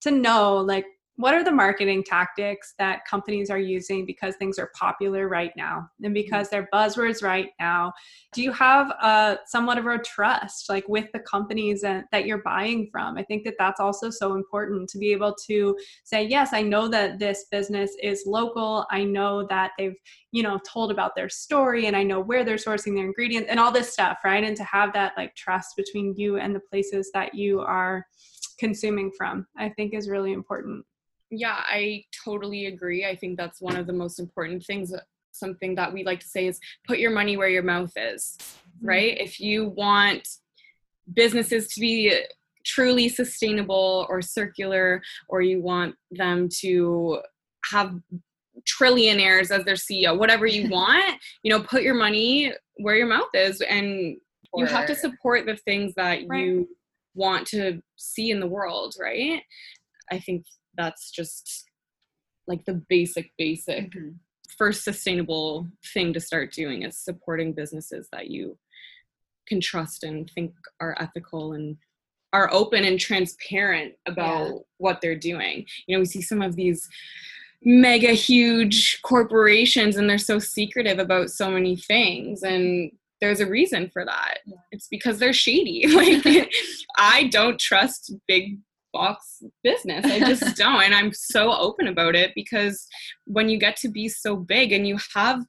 [0.02, 0.84] to know, like,
[1.16, 5.86] what are the marketing tactics that companies are using because things are popular right now
[6.02, 7.92] and because they're buzzwords right now?
[8.32, 12.42] Do you have uh, somewhat of a trust like with the companies that, that you're
[12.42, 13.18] buying from?
[13.18, 16.88] I think that that's also so important to be able to say yes i know
[16.88, 18.86] that this business is local.
[18.90, 19.96] I know that they've
[20.30, 23.60] you know told about their story and i know where they're sourcing their ingredients and
[23.60, 24.44] all this stuff right?
[24.44, 28.06] And to have that like trust between you and the places that you are
[28.58, 30.84] consuming from i think is really important
[31.32, 33.06] yeah, I totally agree.
[33.06, 34.92] I think that's one of the most important things.
[34.92, 35.00] Uh,
[35.32, 38.86] something that we like to say is put your money where your mouth is, mm-hmm.
[38.86, 39.18] right?
[39.18, 40.28] If you want
[41.14, 42.18] businesses to be uh,
[42.64, 47.20] truly sustainable or circular, or you want them to
[47.70, 47.94] have
[48.68, 53.34] trillionaires as their CEO, whatever you want, you know, put your money where your mouth
[53.34, 54.16] is and
[54.54, 56.44] you have to support the things that Right.
[56.44, 56.68] you
[57.14, 59.42] want to see in the world, right?
[60.10, 60.44] I think
[60.76, 61.68] that's just
[62.46, 64.16] like the basic basic Mhm.
[64.58, 68.58] first sustainable thing to start doing is supporting businesses that you
[69.46, 71.76] can trust and think are ethical and
[72.32, 74.58] are open and transparent about Yeah.
[74.78, 75.66] what they're doing.
[75.86, 76.88] You know, we see some of these
[77.64, 83.88] mega huge corporations and they're so secretive about so many things and there's a reason
[83.90, 84.38] for that.
[84.72, 85.84] It's because they're shady.
[85.86, 86.24] Like
[86.96, 88.58] I don't trust big
[88.92, 90.04] box business.
[90.04, 90.82] I just don't.
[90.82, 92.86] And I'm so open about it because
[93.26, 95.42] when you get to be so big and you have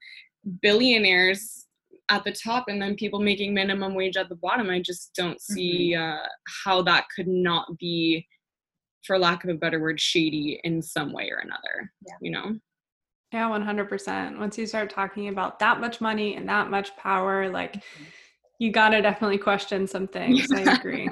[0.61, 1.65] billionaires
[2.09, 5.41] at the top and then people making minimum wage at the bottom, I just don't
[5.41, 6.17] see uh,
[6.63, 8.27] how that could not be,
[9.05, 11.91] for lack of a better word, shady in some way or another.
[12.07, 12.15] Yeah.
[12.21, 12.55] You know?
[13.31, 14.37] Yeah, 100%.
[14.37, 17.81] Once you start talking about that much money and that much power, like
[18.59, 20.47] you got to definitely question some things.
[20.51, 21.09] I agree.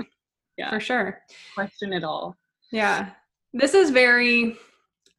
[0.61, 0.69] Yeah.
[0.69, 1.21] For sure.
[1.55, 2.37] Question it all.
[2.71, 3.09] Yeah.
[3.51, 4.57] This is very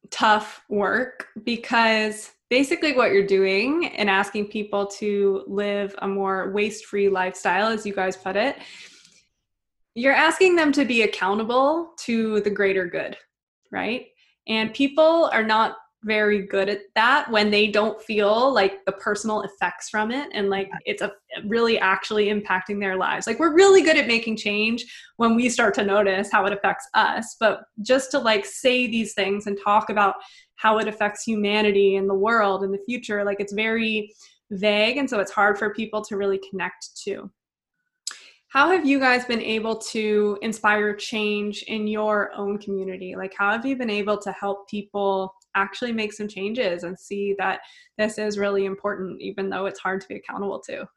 [0.09, 6.85] tough work because basically what you're doing and asking people to live a more waste
[6.85, 8.55] free lifestyle, as you guys put it,
[9.95, 13.17] you're asking them to be accountable to the greater good,
[13.69, 14.07] right?
[14.47, 19.41] And people are not very good at that when they don't feel like the personal
[19.41, 21.11] effects from it and like it's a
[21.45, 23.27] really actually impacting their lives.
[23.27, 24.85] Like we're really good at making change
[25.17, 29.13] when we start to notice how it affects us, but just to like say these
[29.13, 30.15] things and talk about
[30.55, 34.13] how it affects humanity and the world and the future, like it's very
[34.51, 37.29] vague and so it's hard for people to really connect to.
[38.53, 43.15] How have you guys been able to inspire change in your own community?
[43.15, 47.33] Like, how have you been able to help people actually make some changes and see
[47.39, 47.61] that
[47.97, 50.87] this is really important, even though it's hard to be accountable to?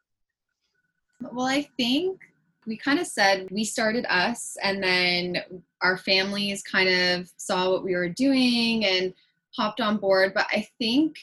[1.19, 2.21] Well, I think
[2.67, 5.41] we kind of said we started us, and then
[5.81, 9.15] our families kind of saw what we were doing and
[9.55, 10.35] hopped on board.
[10.35, 11.17] But I think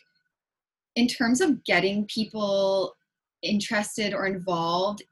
[0.97, 2.97] in terms of getting people
[3.40, 5.05] interested or involved,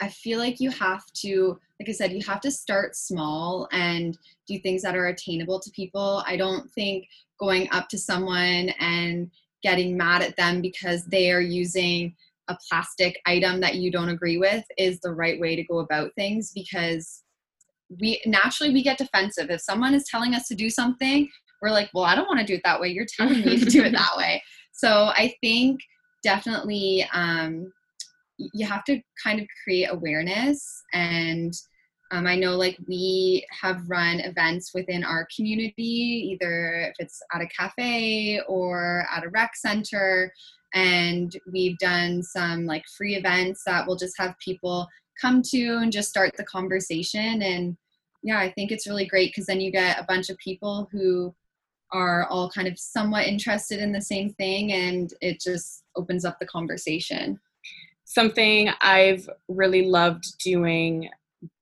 [0.00, 4.16] I feel like you have to, like I said, you have to start small and
[4.46, 6.22] do things that are attainable to people.
[6.26, 7.06] I don't think
[7.40, 9.30] going up to someone and
[9.62, 12.14] getting mad at them because they are using
[12.48, 16.12] a plastic item that you don't agree with is the right way to go about
[16.14, 17.24] things because
[18.00, 19.50] we naturally we get defensive.
[19.50, 21.28] If someone is telling us to do something
[21.60, 22.88] we're like well i don't want to do it that way.
[22.88, 24.42] You're telling me to do it that way.
[24.72, 25.80] So i think
[26.22, 27.72] definitely um,
[28.38, 30.82] you have to kind of create awareness.
[30.92, 31.52] And
[32.10, 37.42] um, i know like we have run events within our community either if it's at
[37.42, 40.32] a cafe or at a rec center.
[40.74, 44.88] And we've done some like free events that will just have people
[45.20, 47.42] come to and just start the conversation.
[47.42, 47.76] And
[48.22, 51.34] yeah i think it's really great because then you get a bunch of people who
[51.92, 56.38] are all kind of somewhat interested in the same thing and it just opens up
[56.38, 57.38] the conversation
[58.08, 61.10] something I've really loved doing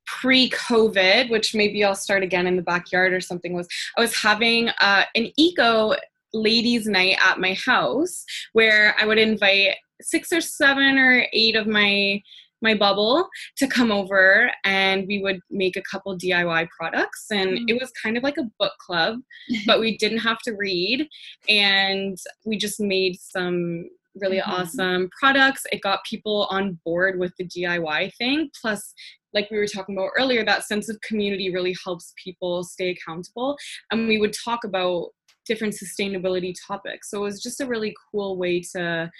[0.06, 4.16] pre COVID, which maybe I'll start again in the backyard or something, was I was
[4.16, 5.94] having uh, an eco
[6.32, 11.66] ladies' night at my house where I would invite six or seven or eight of
[11.66, 12.22] my
[12.62, 13.28] my bubble
[13.58, 17.64] to come over and we would make a couple DIY products and mm.
[17.68, 19.18] it was kind of like a book club
[19.66, 21.06] but we didn't have to read
[21.50, 23.84] and we just made some
[24.20, 24.50] really mm-hmm.
[24.50, 25.62] awesome products.
[25.72, 28.50] It got people on board with the DIY thing.
[28.60, 28.92] Plus,
[29.32, 33.56] like we were talking about earlier, that sense of community really helps people stay accountable.
[33.90, 35.08] And we would talk about
[35.46, 37.10] different sustainability topics.
[37.10, 39.10] So it was just a really cool way to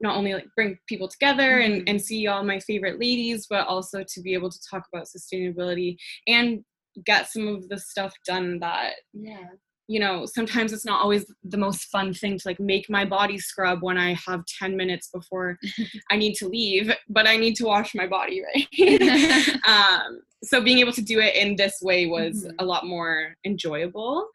[0.00, 1.84] not only like bring people together mm-hmm.
[1.86, 5.96] and see all my favorite ladies, but also to be able to talk about sustainability
[6.26, 6.64] and
[7.04, 9.46] get some of the stuff done that yeah
[9.88, 13.38] you know sometimes it's not always the most fun thing to like make my body
[13.38, 15.58] scrub when i have 10 minutes before
[16.10, 20.78] i need to leave but i need to wash my body right um, so being
[20.78, 22.54] able to do it in this way was mm-hmm.
[22.60, 24.28] a lot more enjoyable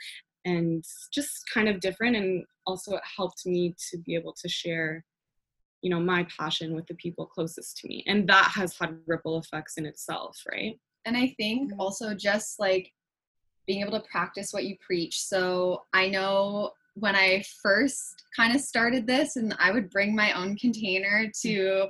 [0.43, 5.05] and just kind of different and also it helped me to be able to share
[5.81, 9.37] you know my passion with the people closest to me and that has had ripple
[9.37, 11.79] effects in itself right and i think mm-hmm.
[11.79, 12.91] also just like
[13.67, 15.21] being able to practice what you preach.
[15.21, 20.31] So I know when I first kind of started this, and I would bring my
[20.33, 21.87] own container to,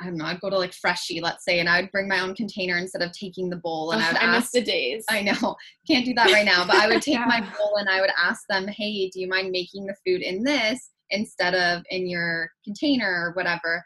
[0.00, 2.20] I don't know, I'd go to like Freshii, let's say, and I would bring my
[2.20, 3.92] own container instead of taking the bowl.
[3.92, 5.04] And oh, I would I ask, miss the days.
[5.08, 5.56] I know,
[5.86, 7.26] can't do that right now, but I would take yeah.
[7.26, 10.42] my bowl and I would ask them, hey, do you mind making the food in
[10.42, 13.84] this instead of in your container or whatever?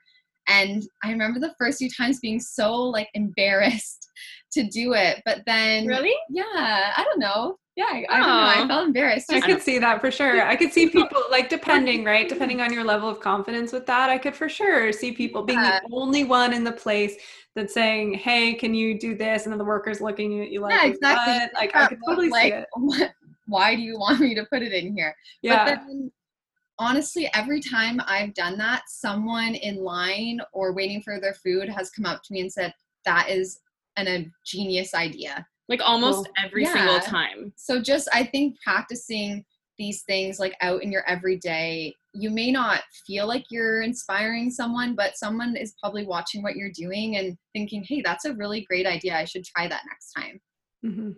[0.49, 4.09] And I remember the first few times being so like embarrassed
[4.53, 8.65] to do it, but then really, yeah, I don't know yeah, I, I, don't know.
[8.65, 9.33] I felt embarrassed.
[9.33, 10.47] I could see that for sure.
[10.47, 12.29] I could see people like depending, right?
[12.29, 15.59] Depending on your level of confidence with that, I could for sure see people being
[15.59, 15.81] yeah.
[15.81, 17.17] the only one in the place
[17.57, 20.73] that's saying, "Hey, can you do this?" And then the workers looking at you like,
[20.73, 21.51] "Yeah, exactly." What?
[21.55, 22.67] Like I could totally like, see it.
[22.75, 23.13] What,
[23.47, 25.13] why do you want me to put it in here?
[25.43, 25.65] Yeah.
[25.65, 26.13] But then,
[26.79, 31.91] honestly, every time I've done that, someone in line or waiting for their food has
[31.91, 33.61] come up to me and said, "That is
[33.97, 36.73] an, a genius idea." like almost well, every yeah.
[36.73, 37.53] single time.
[37.57, 39.45] So just I think practicing
[39.79, 44.95] these things like out in your everyday, you may not feel like you're inspiring someone,
[44.95, 48.87] but someone is probably watching what you're doing and thinking, "Hey, that's a really great
[48.87, 49.17] idea.
[49.17, 50.41] I should try that next time."
[50.85, 51.11] Mm-hmm.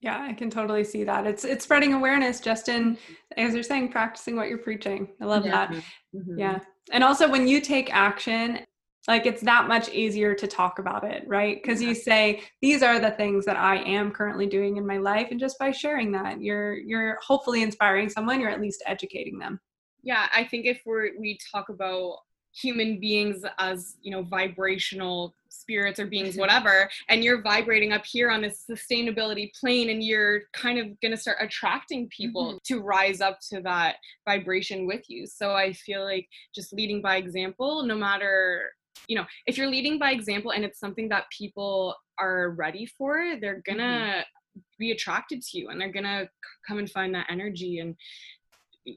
[0.00, 1.26] Yeah, I can totally see that.
[1.26, 2.96] It's it's spreading awareness just in
[3.36, 5.08] as you're saying, practicing what you're preaching.
[5.20, 5.66] I love yeah.
[5.66, 5.70] that.
[6.14, 6.38] Mm-hmm.
[6.38, 6.60] Yeah.
[6.92, 8.60] And also when you take action
[9.08, 13.00] like it's that much easier to talk about it right because you say these are
[13.00, 16.40] the things that i am currently doing in my life and just by sharing that
[16.40, 19.58] you're you're hopefully inspiring someone you're at least educating them
[20.02, 22.18] yeah i think if we're we talk about
[22.60, 28.30] human beings as you know vibrational spirits or beings whatever and you're vibrating up here
[28.30, 32.56] on this sustainability plane and you're kind of going to start attracting people mm-hmm.
[32.64, 37.16] to rise up to that vibration with you so i feel like just leading by
[37.16, 38.70] example no matter
[39.08, 43.36] you know if you're leading by example and it's something that people are ready for
[43.40, 44.60] they're gonna mm-hmm.
[44.78, 46.28] be attracted to you and they're gonna
[46.66, 47.94] come and find that energy and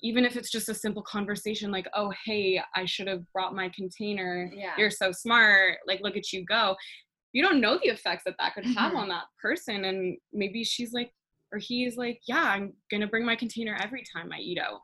[0.01, 3.69] even if it's just a simple conversation like oh hey i should have brought my
[3.75, 4.51] container.
[4.54, 4.73] Yeah.
[4.77, 5.77] you're so smart.
[5.88, 6.75] Like look at you go.
[7.34, 8.97] You don't know the effects that that could have mm-hmm.
[8.97, 11.12] on that person and maybe she's like
[11.54, 14.80] or he's like yeah i'm gonna bring my container every time i eat out.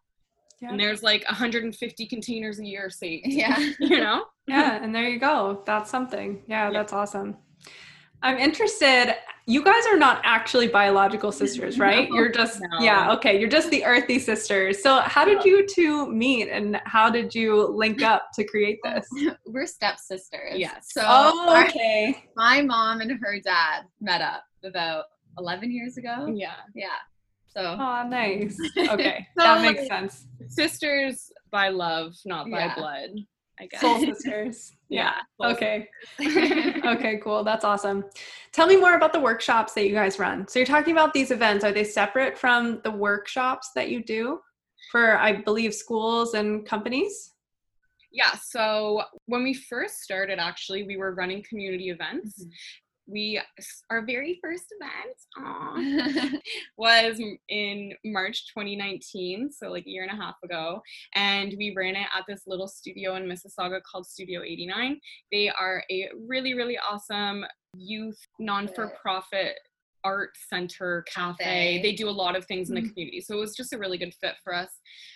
[0.62, 0.72] Yeah.
[0.72, 3.58] and there's like 150 containers a year saved yeah.
[3.80, 4.26] you know?
[4.48, 5.62] Yeah and there you go.
[5.66, 6.42] That's something.
[6.48, 6.72] Yeah, yeah.
[6.72, 7.38] that's awesome
[8.24, 9.16] I'm interested.
[9.46, 12.10] You guys are not actually biological sisters, right?
[12.10, 12.80] No, you're just no.
[12.80, 13.40] yeah, okay.
[13.40, 14.82] You're just the earthy sisters.
[14.82, 19.08] So how did you two meet and how did you link up to create this?
[19.46, 20.56] We're stepsisters.
[20.56, 20.88] Yes.
[20.90, 22.24] So oh, okay.
[22.38, 25.06] Our, my mom and her dad met up about
[25.38, 26.34] 11 years ago.
[26.34, 26.56] Yeah.
[26.76, 26.88] Yeah.
[27.48, 28.58] So Oh, nice.
[28.78, 29.28] Okay.
[29.38, 30.28] so, that makes sense.
[30.50, 32.76] Sisters by love, not by yeah.
[32.76, 33.10] blood.
[33.60, 33.82] I guess.
[33.82, 34.74] Soul sisters.
[34.90, 35.16] yeah.
[35.44, 35.88] okay.
[36.22, 37.44] okay, cool.
[37.44, 38.06] That's awesome.
[38.52, 40.48] Tell me more about the workshops that you guys run.
[40.48, 41.64] So you're talking about these events.
[41.64, 44.40] Are they separate from the workshops that you do
[44.92, 47.34] for, I believe, schools and companies?
[48.12, 52.44] Yeah, so when we first started, actually, we were running community events.
[52.44, 52.50] Mm-hmm
[53.08, 53.42] we
[53.90, 56.44] our very first event
[56.78, 60.82] was in March 2019, so like a year and a half ago,
[61.16, 65.00] and we ran it at this little studio in Mississauga called Studio 89.
[65.32, 69.56] They are a really really awesome youth non-for-profit
[70.04, 71.44] art center cafe.
[71.44, 71.82] cafe.
[71.82, 72.90] They do a lot of things in the mm-hmm.
[72.92, 73.22] community.
[73.22, 74.70] So it was just a really good fit for us.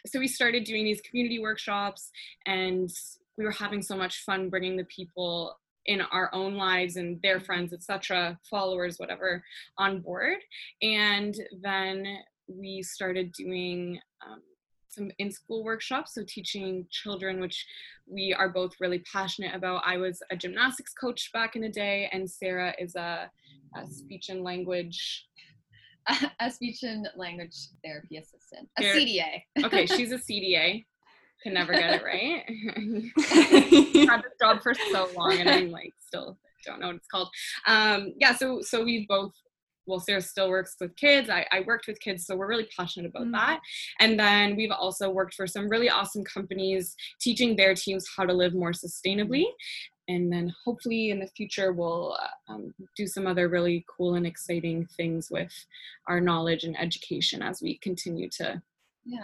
[0.08, 2.10] So we started doing these community workshops
[2.45, 2.89] and
[3.38, 7.39] we were having so much fun bringing the people in our own lives and their
[7.39, 9.44] friends etc followers whatever
[9.78, 10.38] on board.
[10.82, 12.06] And then
[12.48, 14.41] we started doing um,
[14.89, 17.65] some in school workshops so teaching children which
[18.06, 19.84] we are both really passionate about.
[19.86, 23.32] I was a gymnastics coach back in the day and sarah is a,
[23.76, 25.28] a speech and language
[26.39, 30.84] a speech and language therapy assistant a cda okay she's a cda
[31.43, 32.43] can never get it right.
[34.10, 37.30] had this job for so long, and I'm like still don't know what it's called.
[37.67, 39.34] Um, yeah, so so we both.
[39.88, 41.27] Well, Sarah still works with kids.
[41.27, 43.32] I, I worked with kids, so we're really passionate about mm-hmm.
[43.32, 43.60] that.
[43.99, 48.32] And then we've also worked for some really awesome companies teaching their teams how to
[48.32, 49.45] live more sustainably.
[50.08, 54.27] And then hopefully in the future, we'll uh, um, do some other really cool and
[54.27, 55.51] exciting things with
[56.08, 58.62] our knowledge and education as we continue to
[59.06, 59.23] yeah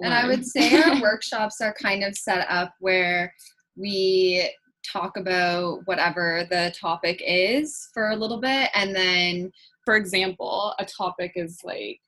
[0.00, 3.32] and I would say our workshops are kind of set up where
[3.76, 4.50] we
[4.90, 8.70] talk about whatever the topic is for a little bit.
[8.74, 9.50] And then,
[9.84, 12.00] for example, a topic is like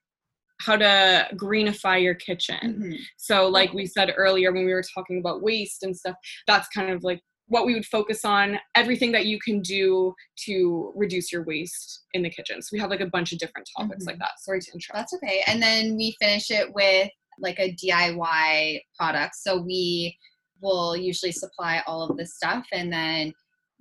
[0.60, 2.58] how to greenify your kitchen.
[2.62, 2.92] Mm-hmm.
[3.16, 6.90] So, like we said earlier when we were talking about waste and stuff, that's kind
[6.90, 11.44] of like what we would focus on everything that you can do to reduce your
[11.44, 12.60] waste in the kitchen.
[12.60, 14.10] So we have like a bunch of different topics mm-hmm.
[14.10, 14.32] like that.
[14.40, 14.94] Sorry to interrupt.
[14.94, 15.42] That's okay.
[15.46, 17.08] And then we finish it with
[17.40, 19.36] like a DIY product.
[19.36, 20.16] So we
[20.60, 23.32] will usually supply all of this stuff and then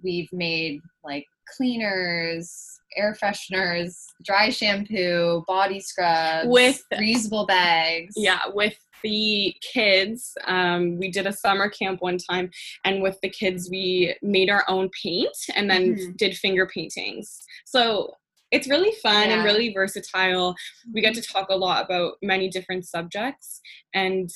[0.04, 8.14] we've made like cleaners, air fresheners, dry shampoo, body scrubs, with reusable bags.
[8.16, 12.50] Yeah, with the kids, um, we did a summer camp one time,
[12.84, 16.12] and with the kids, we made our own paint and then mm-hmm.
[16.18, 17.40] did finger paintings.
[17.66, 18.14] So
[18.52, 19.36] it's really fun yeah.
[19.36, 20.56] and really versatile.
[20.94, 21.38] We get to mm-hmm.
[21.38, 23.62] talk a lot about many different subjects,
[23.94, 24.30] and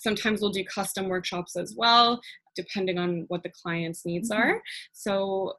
[0.00, 2.20] sometimes we'll do custom workshops as well,
[2.54, 4.40] depending on what the client's needs mm-hmm.
[4.40, 4.62] are.
[4.92, 5.54] So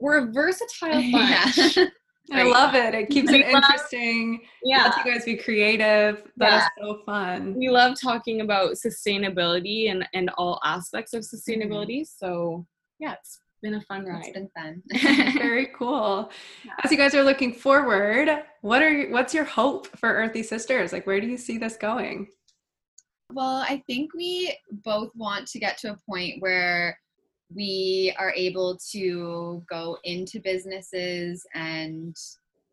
[0.00, 1.76] we're a versatile bunch.
[1.76, 1.86] Yeah.
[2.30, 2.94] I love it.
[2.94, 4.42] It keeps it interesting.
[4.62, 4.84] Yeah.
[4.84, 6.22] Lets you guys be creative.
[6.36, 6.84] That's yeah.
[6.84, 7.54] so fun.
[7.54, 12.02] We love talking about sustainability and, and all aspects of sustainability.
[12.02, 12.26] Mm-hmm.
[12.26, 12.66] So
[12.98, 14.24] yeah, it's been a fun ride.
[14.24, 14.82] It's been fun.
[15.38, 16.30] Very cool.
[16.64, 16.72] Yeah.
[16.82, 20.92] As you guys are looking forward, what are you, what's your hope for Earthy Sisters?
[20.92, 22.28] Like where do you see this going?
[23.32, 26.98] Well, I think we both want to get to a point where
[27.54, 32.16] we are able to go into businesses and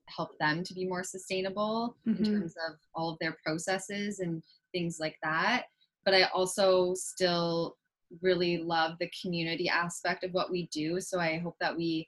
[0.07, 2.23] help them to be more sustainable mm-hmm.
[2.23, 5.63] in terms of all of their processes and things like that.
[6.03, 7.75] But I also still
[8.21, 10.99] really love the community aspect of what we do.
[10.99, 12.07] So I hope that we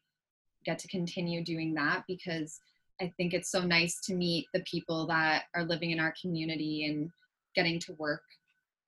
[0.65, 2.59] get to continue doing that because
[2.99, 6.85] I think it's so nice to meet the people that are living in our community
[6.85, 7.11] and
[7.55, 8.23] getting to work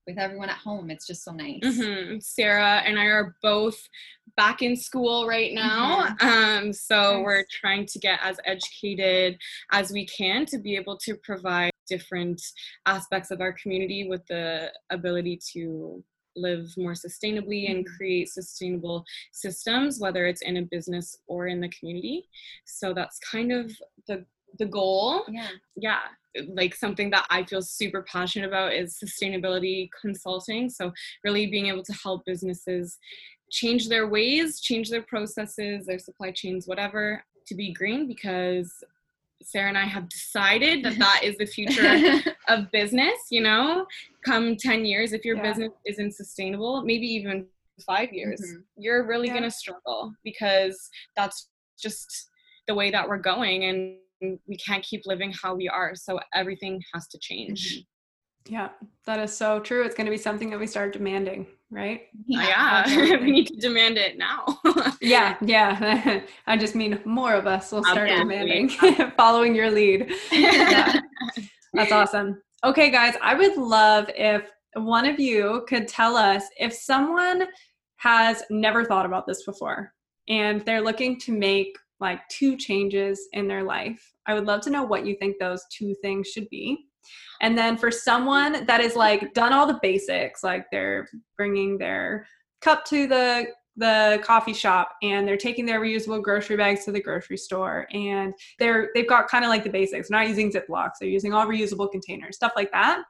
[0.09, 0.89] with everyone at home.
[0.89, 1.61] It's just so nice.
[1.63, 2.17] Mm-hmm.
[2.19, 3.79] Sarah and I are both
[4.35, 6.07] back in school right now.
[6.19, 6.27] Mm-hmm.
[6.27, 7.25] Um, so nice.
[7.25, 9.37] we're trying to get as educated
[9.71, 12.41] as we can to be able to provide different
[12.85, 16.03] aspects of our community with the ability to
[16.35, 17.95] live more sustainably and mm-hmm.
[17.95, 22.27] create sustainable systems whether it's in a business or in the community.
[22.65, 23.71] So that's kind of
[24.07, 24.25] the
[24.57, 25.23] the goal.
[25.29, 25.49] Yeah.
[25.75, 25.99] Yeah
[26.53, 30.69] like something that i feel super passionate about is sustainability consulting.
[30.69, 30.91] So
[31.23, 32.97] really being able to help businesses
[33.51, 38.71] change their ways change their processes their supply chains whatever to be green because
[39.43, 43.85] Sarah and I have decided that that is the future of business, you know,
[44.25, 45.43] come 10 years, if your yeah.
[45.43, 47.45] business isn't sustainable, maybe even
[47.85, 48.61] five years, mm-hmm.
[48.77, 49.33] you're really yeah.
[49.33, 51.49] going to struggle because that's
[51.81, 52.29] just
[52.67, 55.95] the way that we're going and we can't keep living how we are.
[55.95, 57.75] So everything has to change.
[57.75, 57.81] Mm-hmm.
[58.49, 58.69] Yeah,
[59.05, 59.83] that is so true.
[59.83, 62.07] It's going to be something that we start demanding, right?
[62.25, 63.17] Yeah, yeah.
[63.21, 64.59] we need to demand it now.
[65.01, 66.21] yeah, yeah.
[66.47, 68.69] I just mean more of us will start demanding,
[69.17, 70.11] following your lead.
[70.31, 70.99] Yeah.
[71.73, 72.41] That's awesome.
[72.63, 77.45] Okay, guys, I would love if one of you could tell us if someone
[77.97, 79.93] has never thought about this before
[80.27, 84.13] and they're looking to make like two changes in their life.
[84.25, 86.88] I would love to know what you think those two things should be
[87.41, 91.07] and then for someone that is like done all the basics, like they're
[91.37, 92.27] bringing their
[92.61, 93.47] cup to the
[93.77, 98.33] the coffee shop and they're taking their reusable grocery bags to the grocery store and
[98.59, 100.09] they're they've got kind of like the basics.
[100.09, 100.93] Not using ziplocs.
[100.99, 103.03] They're using all reusable containers stuff like that.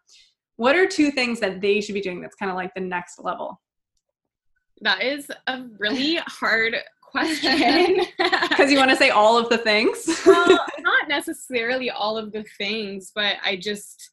[0.57, 3.19] What are two things that they should be doing that's kind of like the next
[3.23, 3.59] level?
[4.81, 8.05] That is a really hard question.
[8.49, 10.21] Because you want to say all of the things?
[10.25, 10.59] Well
[11.09, 14.11] necessarily all of the things but i just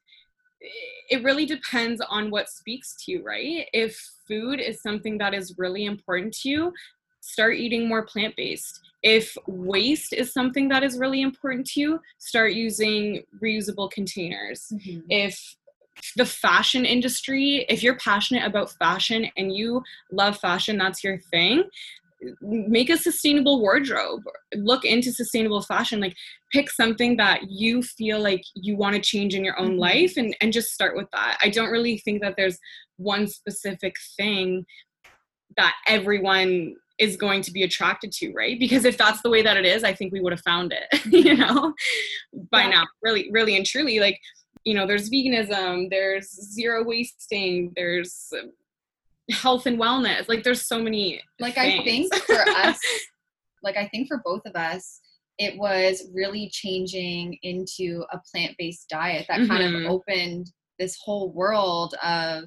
[1.08, 3.66] it really depends on what speaks to you, right?
[3.72, 6.72] If food is something that is really important to you,
[7.20, 8.80] start eating more plant based.
[9.02, 14.72] If waste is something that is really important to you, start using reusable containers.
[14.72, 15.00] Mm-hmm.
[15.10, 15.56] If
[16.16, 19.82] the fashion industry, if you're passionate about fashion and you
[20.12, 21.64] love fashion, that's your thing,
[22.40, 24.22] make a sustainable wardrobe
[24.54, 26.16] look into sustainable fashion like
[26.52, 29.80] pick something that you feel like you want to change in your own mm-hmm.
[29.80, 32.58] life and and just start with that i don't really think that there's
[32.96, 34.64] one specific thing
[35.56, 39.58] that everyone is going to be attracted to right because if that's the way that
[39.58, 41.74] it is i think we would have found it you know
[42.50, 42.70] by yeah.
[42.70, 44.18] now really really and truly like
[44.64, 48.32] you know there's veganism there's zero wasting there's
[49.30, 50.28] health and wellness.
[50.28, 51.22] Like there's so many.
[51.40, 51.80] Like things.
[51.80, 52.78] I think for us,
[53.62, 55.00] like I think for both of us,
[55.38, 59.50] it was really changing into a plant-based diet that mm-hmm.
[59.50, 59.90] kind of mm-hmm.
[59.90, 62.44] opened this whole world of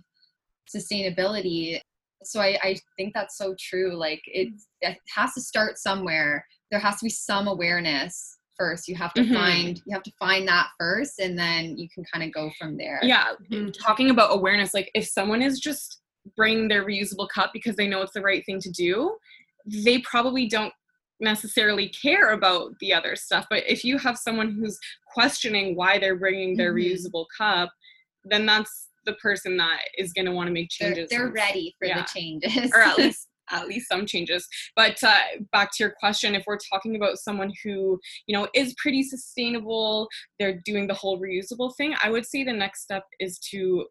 [0.74, 1.80] sustainability.
[2.24, 3.96] So I, I think that's so true.
[3.96, 6.46] Like it, it has to start somewhere.
[6.72, 9.34] There has to be some awareness first you have to mm-hmm.
[9.34, 12.78] find you have to find that first and then you can kind of go from
[12.78, 13.70] there yeah mm-hmm.
[13.72, 16.02] talking about awareness like if someone is just
[16.36, 19.16] bring their reusable cup because they know it's the right thing to do,
[19.66, 20.74] they probably don't
[21.20, 23.46] necessarily care about the other stuff.
[23.50, 24.80] But if you have someone who's
[25.14, 26.94] questioning why they're bringing their mm-hmm.
[26.94, 27.70] reusable cup,
[28.24, 31.10] then that's the person that is going to want to make changes.
[31.10, 32.02] They're, they're ready for yeah.
[32.02, 34.48] the changes, or at least at least some changes.
[34.76, 35.18] But uh,
[35.52, 40.08] back to your question, if we're talking about someone who you know is pretty sustainable,
[40.40, 41.96] they're doing the whole reusable thing.
[42.04, 43.86] I would say the next step is to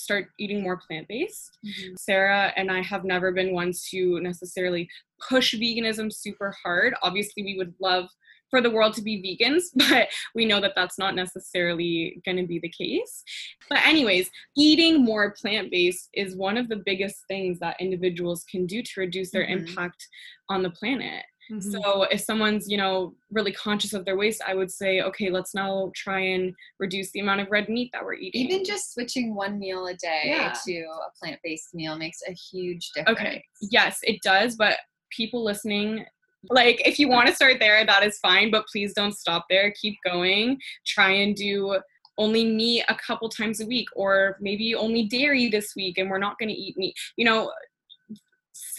[0.00, 1.58] start eating more plant based.
[1.64, 1.94] Mm-hmm.
[1.96, 4.88] Sarah and I have never been ones to necessarily
[5.28, 6.94] push veganism super hard.
[7.02, 8.08] Obviously, we would love
[8.50, 12.46] for the world to be vegans, but we know that that's not necessarily going to
[12.46, 13.22] be the case.
[13.68, 18.66] But, anyways, eating more plant based is one of the biggest things that individuals can
[18.66, 19.68] do to reduce their mm-hmm.
[19.68, 20.06] impact
[20.48, 21.24] on the planet.
[21.50, 21.70] Mm-hmm.
[21.70, 25.54] So if someone's, you know, really conscious of their waste, I would say, okay, let's
[25.54, 28.46] now try and reduce the amount of red meat that we're eating.
[28.48, 30.54] Even just switching one meal a day yeah.
[30.66, 33.18] to a plant-based meal makes a huge difference.
[33.18, 33.44] Okay.
[33.60, 34.76] Yes, it does, but
[35.10, 36.04] people listening
[36.48, 39.74] like if you want to start there that is fine but please don't stop there
[39.78, 41.78] keep going try and do
[42.16, 46.18] only meat a couple times a week or maybe only dairy this week and we're
[46.18, 47.52] not going to eat meat you know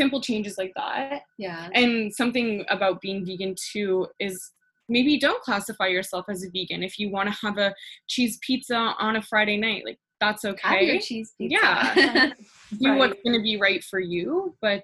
[0.01, 1.21] simple changes like that.
[1.37, 1.69] Yeah.
[1.73, 4.35] And something about being vegan too is
[4.89, 7.73] maybe don't classify yourself as a vegan if you want to have a
[8.07, 8.75] cheese pizza
[9.05, 11.55] on a friday night like that's Have okay your cheese pizza.
[11.61, 12.33] Yeah.
[12.81, 12.97] do Right.
[12.99, 14.83] what's going to be right for you but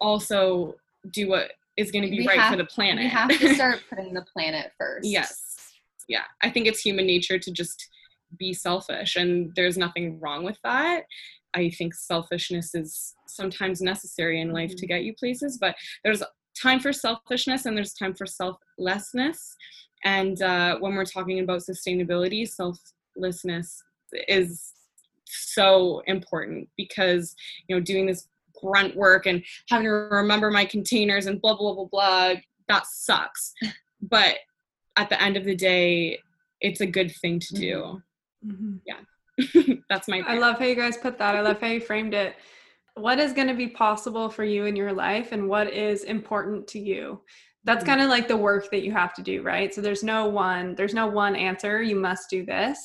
[0.00, 0.74] also
[1.12, 3.54] do what is going to be We right have- for the planet we have to
[3.60, 5.06] start putting the planet first.
[5.06, 5.72] yes
[6.08, 7.88] yeah i think it's human nature to just
[8.38, 11.04] be selfish and there's nothing wrong with that
[11.54, 15.74] i think selfishness is sometimes necessary in life to get you places but
[16.04, 16.22] there's
[16.60, 19.56] time for selfishness and there's time for selflessness.
[20.04, 23.82] And uh, when we're talking about sustainability selflessness
[24.28, 24.72] is
[25.26, 27.34] so important because
[27.66, 28.28] you know doing this
[28.62, 32.34] grunt work and having to remember my containers and blah blah blah blah
[32.68, 33.52] that sucks.
[34.00, 34.36] But
[34.96, 36.18] at the end of the day
[36.60, 38.02] it's a good thing to do.
[38.46, 38.80] Mhm.
[39.88, 41.34] that's my I love how you guys put that.
[41.36, 42.36] I love how you framed it.
[42.94, 46.66] What is going to be possible for you in your life and what is important
[46.68, 47.20] to you?
[47.64, 47.86] That's Mhm.
[47.86, 49.72] kind of like the work that you have to do, right?
[49.72, 52.78] So there's no one there's no one answer, you must do this.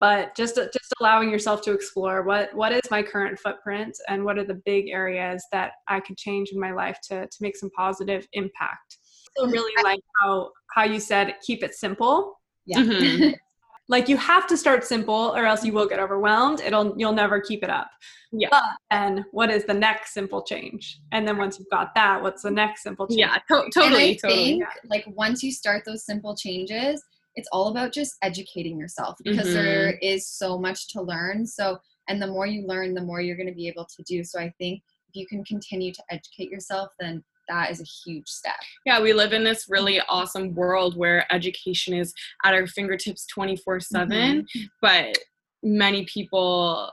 [0.00, 4.38] But just just allowing yourself to explore what what is my current footprint and what
[4.38, 7.70] are the big areas that I could change in my life to to make some
[7.76, 8.98] positive impact.
[9.38, 12.78] So really like how how you said keep it simple Yeah.
[12.80, 13.34] Mhm.
[13.88, 17.40] like you have to start simple or else you will get overwhelmed it'll you'll never
[17.40, 17.90] keep it up
[18.32, 18.48] Yeah.
[18.50, 22.42] but then what is the next simple change and then once you've got that what's
[22.42, 25.84] the next simple change yeah to- totally and I totally think like once you start
[25.84, 27.02] those simple changes,
[27.36, 29.54] it's all about just educating yourself because Mhm.
[29.54, 31.46] there is so much to learn.
[31.46, 31.78] So
[32.08, 34.22] and the more you learn, the more you're going to be able to do.
[34.24, 38.28] So I think if you can continue to educate yourself, then that is a huge
[38.28, 38.54] step.
[38.86, 42.12] yeah we live in this really awesome world where education is
[42.44, 44.60] at our fingertips 24 7 mm-hmm.
[44.80, 45.16] but
[45.62, 46.90] many people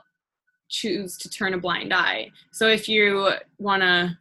[0.68, 4.16] choose to turn a blind eye so if you want to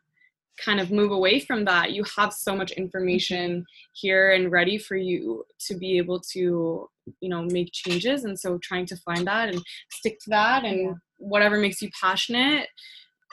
[0.63, 4.95] kind of move away from that you have so much information here and ready for
[4.95, 6.87] you to be able to
[7.19, 9.61] you know make changes and so trying to find that and
[9.91, 10.93] stick to that and Yeah.
[11.17, 12.67] whatever makes you passionate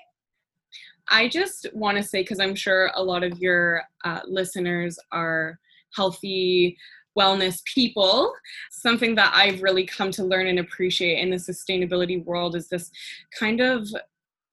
[1.09, 5.59] I just want to say, because I'm sure a lot of your uh, listeners are
[5.95, 6.77] healthy,
[7.17, 8.31] wellness people,
[8.71, 12.91] something that I've really come to learn and appreciate in the sustainability world is this
[13.37, 13.87] kind of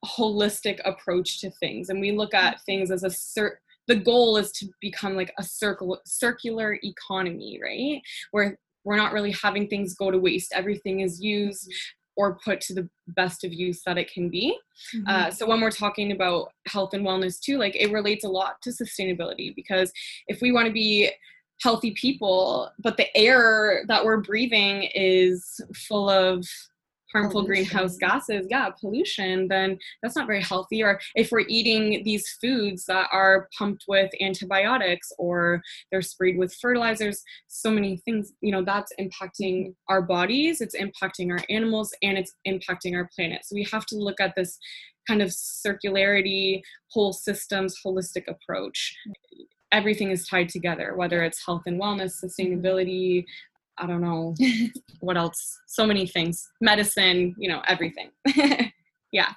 [0.05, 1.91] holistic approach to things.
[1.91, 5.45] And we look at things as a cir- the goal is to become like a
[5.45, 8.03] circle circular economy, right?
[8.31, 10.53] Where we're not really having things go to waste.
[10.55, 11.71] Everything is used
[12.17, 14.57] or put to the best of use that it can be.
[15.07, 18.55] Uh, so when we're talking about health and wellness too, like it relates a lot
[18.63, 19.93] to sustainability because
[20.29, 21.11] if we want to be
[21.63, 26.47] healthy people, but the air that we're breathing is full of
[27.17, 30.83] harmful greenhouse gases, yeah, pollution, then that's not very healthy.
[30.83, 36.55] Or if we're eating these foods that are pumped with antibiotics or they're sprayed with
[36.61, 39.71] fertilizers, so many things, you know, that's impacting mm-hmm.
[39.89, 43.41] our bodies, it's impacting our animals, and it's impacting our planet.
[43.45, 44.59] So we have to look at this
[45.09, 46.61] kind of circularity,
[46.91, 48.95] whole systems, holistic approach.
[49.09, 49.43] Mm-hmm.
[49.73, 52.27] everything is tied together, whether it's health and wellness, mm-hmm.
[52.27, 53.25] sustainability,
[53.79, 54.35] I don't know
[55.01, 58.11] what else, so many things, medicine, you know, everything.
[59.13, 59.33] yeah.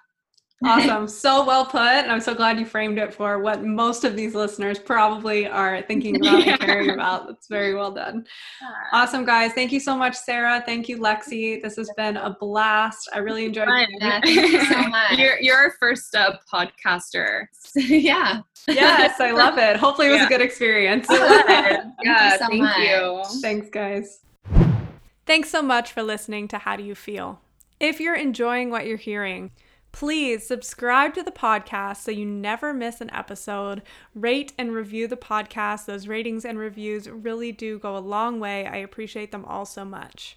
[0.65, 1.07] Awesome.
[1.07, 1.79] So well put.
[1.79, 5.81] And I'm so glad you framed it for what most of these listeners probably are
[5.83, 7.27] thinking about and caring about.
[7.27, 8.25] That's very well done.
[8.91, 9.53] Awesome, guys.
[9.53, 10.61] Thank you so much, Sarah.
[10.65, 11.61] Thank you, Lexi.
[11.61, 13.09] This has been a blast.
[13.13, 13.89] I really enjoyed it.
[14.01, 15.17] Yeah, thank you so much.
[15.17, 17.45] You're, you're our first uh, podcaster.
[17.75, 18.41] yeah.
[18.67, 19.77] Yes, I love it.
[19.77, 20.25] Hopefully, it was Yeah.
[20.25, 21.07] a good experience.
[21.09, 22.77] yeah, so thank much.
[22.79, 23.23] you.
[23.41, 24.19] Thanks, guys.
[25.29, 27.39] Thanks so much for listening to How Do You Feel?
[27.79, 29.51] If you're enjoying what you're hearing,
[29.91, 33.83] please subscribe to the podcast so you never miss an episode.
[34.15, 35.85] Rate and review the podcast.
[35.85, 38.65] Those ratings and reviews really do go a long way.
[38.65, 40.35] I appreciate them all so much.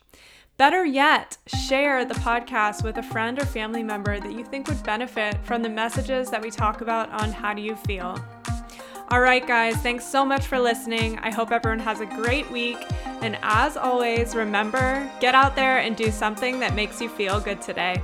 [0.58, 4.82] Better yet, share the podcast with a friend or family member that you think would
[4.82, 8.22] benefit from the messages that we talk about on How Do You Feel?
[9.12, 11.18] All right, guys, thanks so much for listening.
[11.18, 12.78] I hope everyone has a great week.
[13.20, 17.60] And as always, remember get out there and do something that makes you feel good
[17.60, 18.00] today.